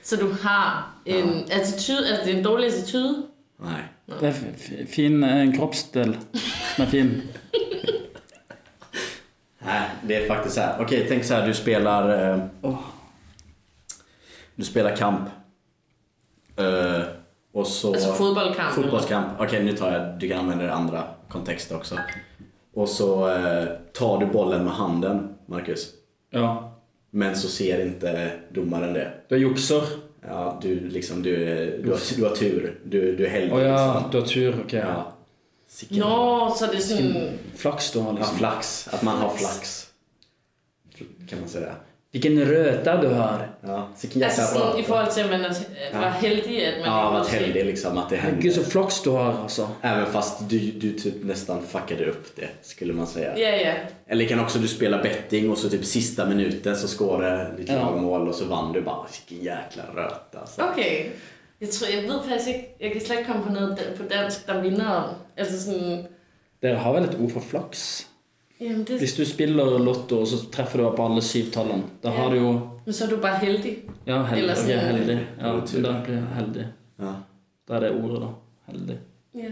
Så 0.05 0.15
du 0.15 0.31
har 0.41 0.83
en 1.05 1.43
attitude, 1.51 2.07
altså 2.09 2.25
det 2.25 2.33
er 2.33 2.37
en 2.37 2.43
dårlig 2.43 2.67
attitude. 2.67 3.23
Nej. 3.59 3.81
Det 4.19 4.27
är 4.27 4.31
f- 4.31 4.45
f- 4.55 4.89
fin 4.89 5.23
en 5.23 5.57
kroppsdel 5.57 6.17
som 6.75 6.85
är 6.85 6.89
fin. 6.89 7.21
Nej, 9.65 9.89
det 10.03 10.15
är 10.15 10.27
faktiskt 10.27 10.55
så 10.55 10.61
här. 10.61 10.81
Okej, 10.81 11.05
tänk 11.09 11.23
så 11.25 11.33
här. 11.33 11.47
Du 11.47 11.53
spelar... 11.53 12.31
Eh, 12.33 12.43
Åh. 12.61 12.79
Du 14.55 14.63
spelar 14.63 14.95
kamp. 14.95 15.29
Eh, 16.57 17.01
och 17.53 17.67
så... 17.67 17.93
Altså 17.93 18.13
fodboldkamp. 18.13 18.71
Fotbollskamp. 18.73 19.27
Okej, 19.39 19.63
nu 19.63 19.73
tar 19.77 19.91
jag... 19.91 20.19
Du 20.19 20.29
kan 20.29 20.39
använda 20.39 20.63
det 20.63 20.69
i 20.69 20.73
andra 20.73 21.03
kontexter 21.29 21.75
också. 21.75 21.95
Och 22.73 22.89
så 22.89 23.29
eh, 23.29 23.65
tar 23.93 24.17
du 24.19 24.25
bollen 24.25 24.63
med 24.63 24.73
handen, 24.73 25.35
Marcus. 25.45 25.89
Ja. 26.29 26.74
Men 27.15 27.35
så 27.35 27.47
ser 27.47 27.81
inte 27.85 28.31
domaren 28.53 28.93
det. 28.93 29.11
Du 29.27 29.37
joxar. 29.37 29.83
Ja, 30.27 30.59
du 30.61 30.79
liksom... 30.89 31.23
Du, 31.23 31.35
du, 31.83 31.89
har, 31.91 31.99
du 32.17 32.23
har 32.23 32.35
tur. 32.35 32.79
Du, 32.83 33.15
du 33.15 33.25
är 33.25 33.29
heldig. 33.29 33.53
Åh 33.53 33.63
ja, 33.63 33.93
liksom. 33.93 34.11
du 34.11 34.17
har 34.19 34.25
tur. 34.27 34.55
Okej. 34.65 34.79
Ja. 34.79 35.13
Sicken- 35.69 35.99
Nå, 35.99 36.55
så 36.59 36.65
det 36.65 36.77
er 36.77 36.81
sådan... 36.81 37.29
Flax 37.55 37.91
du 37.91 37.99
har 37.99 38.11
Ja, 38.11 38.17
liksom. 38.17 38.37
flax. 38.37 38.87
Att 38.91 39.03
man 39.03 39.17
har 39.17 39.29
flax. 39.35 39.87
Kan 41.29 41.39
man 41.39 41.49
säga. 41.49 41.75
Vilken 42.15 42.45
röta 42.45 43.01
du 43.01 43.07
har. 43.07 43.47
Ja, 43.61 43.87
sicken 43.97 44.21
jäkla 44.21 44.43
i 44.79 44.81
röta. 44.81 44.83
forhold 44.87 45.11
til, 45.11 45.21
at 45.21 45.29
man 45.29 45.41
er, 45.45 45.49
at 45.49 45.93
var 46.01 46.09
heldig, 46.09 46.67
at 46.67 46.73
man 46.79 46.85
Ja, 46.85 47.11
varit 47.11 47.27
heldig 47.27 47.65
liksom 47.65 47.97
att 47.97 48.09
det 48.09 48.15
Gud 48.41 48.53
så 48.53 48.63
flax 48.63 49.01
du 49.01 49.09
har 49.09 49.33
alltså. 49.43 49.67
Även 49.81 50.05
fast 50.05 50.49
du, 50.49 50.59
du 50.59 50.91
typ 50.99 51.23
nästan 51.23 51.61
fuckade 51.67 52.05
upp 52.05 52.35
det, 52.35 52.47
skulle 52.61 52.93
man 52.93 53.07
säga. 53.07 53.37
Ja, 53.37 53.49
ja. 53.49 53.73
Eller 54.07 54.25
kan 54.25 54.39
också 54.39 54.59
du 54.59 54.67
spela 54.67 54.97
betting 55.03 55.49
och 55.51 55.57
så 55.57 55.69
typ 55.69 55.85
sista 55.85 56.25
minuten 56.25 56.75
så 56.75 56.87
scorar 56.87 57.53
ditt 57.57 57.69
Ja. 57.69 57.75
lag 57.75 58.01
mål 58.01 58.27
och 58.27 58.35
så 58.35 58.45
vann 58.45 58.73
du 58.73 58.81
bara. 58.81 59.05
Vilken 59.27 59.45
jäkla 59.45 59.83
röta. 59.95 60.39
Alltså. 60.39 60.61
Okay. 60.71 61.05
Jeg, 61.59 61.71
tror, 61.71 61.89
jeg 61.89 62.03
ved 62.03 62.19
faktisk 62.29 62.47
ikke, 62.47 62.75
jeg 62.79 62.91
kan 62.91 63.01
slet 63.01 63.19
ikke 63.19 63.31
komme 63.31 63.43
på 63.43 63.49
da- 63.75 63.97
på 63.97 64.03
dansk, 64.09 64.47
der 64.47 64.61
vinder 64.61 64.89
om. 64.91 65.09
Altså 65.37 65.63
sådan, 65.63 66.05
Dere 66.61 66.75
har 66.75 66.93
for 67.29 67.39
flaks? 67.39 68.07
Jamen 68.59 68.83
det, 68.83 68.99
Hvis 68.99 69.15
du 69.15 69.25
spiller 69.25 69.77
lotto, 69.79 70.19
og 70.21 70.27
så 70.27 70.45
treffer 70.51 70.77
du 70.83 70.89
på 70.95 71.05
alle 71.05 71.21
syv 71.21 71.51
tallene, 71.51 71.83
da 72.03 72.09
har 72.09 72.29
du 72.29 72.35
jo 72.35 72.53
men 72.85 72.93
så 72.93 73.05
er 73.05 73.09
du 73.09 73.17
bare 73.17 73.37
heldig. 73.41 73.77
Ja, 74.05 74.23
heldig. 74.23 74.43
Eller 74.43 74.53
Ok, 74.53 74.59
sånn- 74.59 74.79
heldig. 74.79 75.19
Ja, 75.39 75.43
Det 75.43 75.51
var 75.51 75.73
men 75.73 75.83
da 75.83 75.93
blir 76.05 76.15
jeg 76.15 76.27
heldig. 76.35 76.65
Ja. 76.99 77.13
Da 77.67 77.75
er 77.75 77.79
det 77.79 77.91
ordet, 78.03 78.19
da. 78.21 78.27
Heldig. 78.71 78.97
Ja. 79.33 79.51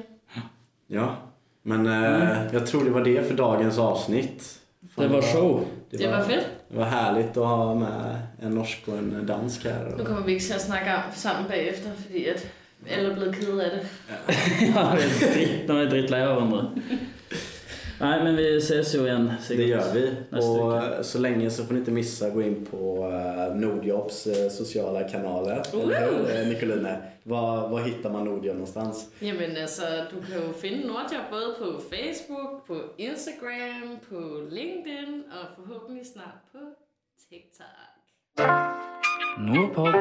ja. 0.88 1.16
Men 1.64 1.88
eh, 1.88 2.54
jag 2.54 2.68
tror 2.68 2.84
det 2.84 2.92
var 2.92 3.04
det 3.04 3.28
för 3.28 3.34
dagens 3.34 3.78
avsnitt. 3.78 4.60
Det 4.96 5.08
var 5.08 5.22
show. 5.22 5.66
Det 5.90 6.08
var 6.08 6.24
fedt. 6.24 6.46
Det 6.70 6.78
var 6.78 6.86
härligt 6.86 7.38
att 7.38 7.48
ha 7.48 7.76
med 7.76 8.18
en 8.42 8.56
norsk 8.56 8.88
och 8.88 8.98
en 8.98 9.26
dansk 9.26 9.66
här. 9.66 9.94
Nu 9.98 10.06
kommer 10.06 10.22
vi 10.22 10.34
ikke 10.34 10.46
til 10.46 10.54
at 10.54 10.62
snakke 10.62 10.96
om 10.96 11.02
sammen 11.16 11.46
bagefter, 11.50 11.90
fordi 12.06 12.26
at 12.26 12.48
alle 12.90 13.10
er 13.10 13.16
blevet 13.16 13.36
kede 13.36 13.66
af 13.66 13.72
det. 13.72 13.88
ja, 14.76 14.96
vi 14.96 15.02
er 15.02 15.34
dritt, 15.34 15.68
nå 15.68 15.74
er 15.74 15.86
vi 15.86 15.90
drittlei 15.92 16.22
av 16.22 16.34
hverandre. 16.36 16.70
Nei, 18.04 18.24
men 18.24 18.36
vi 18.36 18.58
ses 18.58 18.94
jo 18.96 19.06
igjen. 19.06 19.32
sikkert. 19.42 19.58
Det 19.58 19.70
gör 19.70 19.94
vi. 19.94 20.16
Nästa 20.30 20.52
Och 20.52 20.74
vecka. 20.74 20.96
eh, 20.96 21.02
så 21.02 21.20
länge 21.20 21.50
så 21.50 21.64
får 21.66 21.74
ni 21.74 21.80
inte 21.80 21.92
missa 21.92 22.30
gå 22.30 22.42
in 22.42 22.66
på 22.72 23.12
eh, 23.12 23.56
Nordjobs 23.56 24.28
eh, 24.28 24.50
sociala 24.50 25.04
kanaler. 25.10 25.62
Eller 25.74 26.08
hur 26.12 26.36
eh, 26.42 26.48
Nicoline? 26.48 26.98
Var, 27.24 27.68
var 27.70 27.80
hittar 27.82 28.10
man 28.10 28.26
Nordjobb 28.26 28.56
någonstans? 28.56 29.10
Jamen 29.20 29.58
altså, 29.58 29.84
du 30.12 30.22
kan 30.22 30.44
jo 30.48 30.54
finde 30.54 30.88
Nordjob 30.88 31.22
både 31.32 31.54
på 31.60 31.82
Facebook, 31.90 32.68
på 32.68 32.82
Instagram, 32.98 33.98
på 34.10 34.48
LinkedIn 34.52 35.24
og 35.32 35.46
forhåbentlig 35.56 36.06
snart 36.08 36.42
på 36.52 36.60
TikTok. 37.30 38.00
Nordpod. 39.40 39.94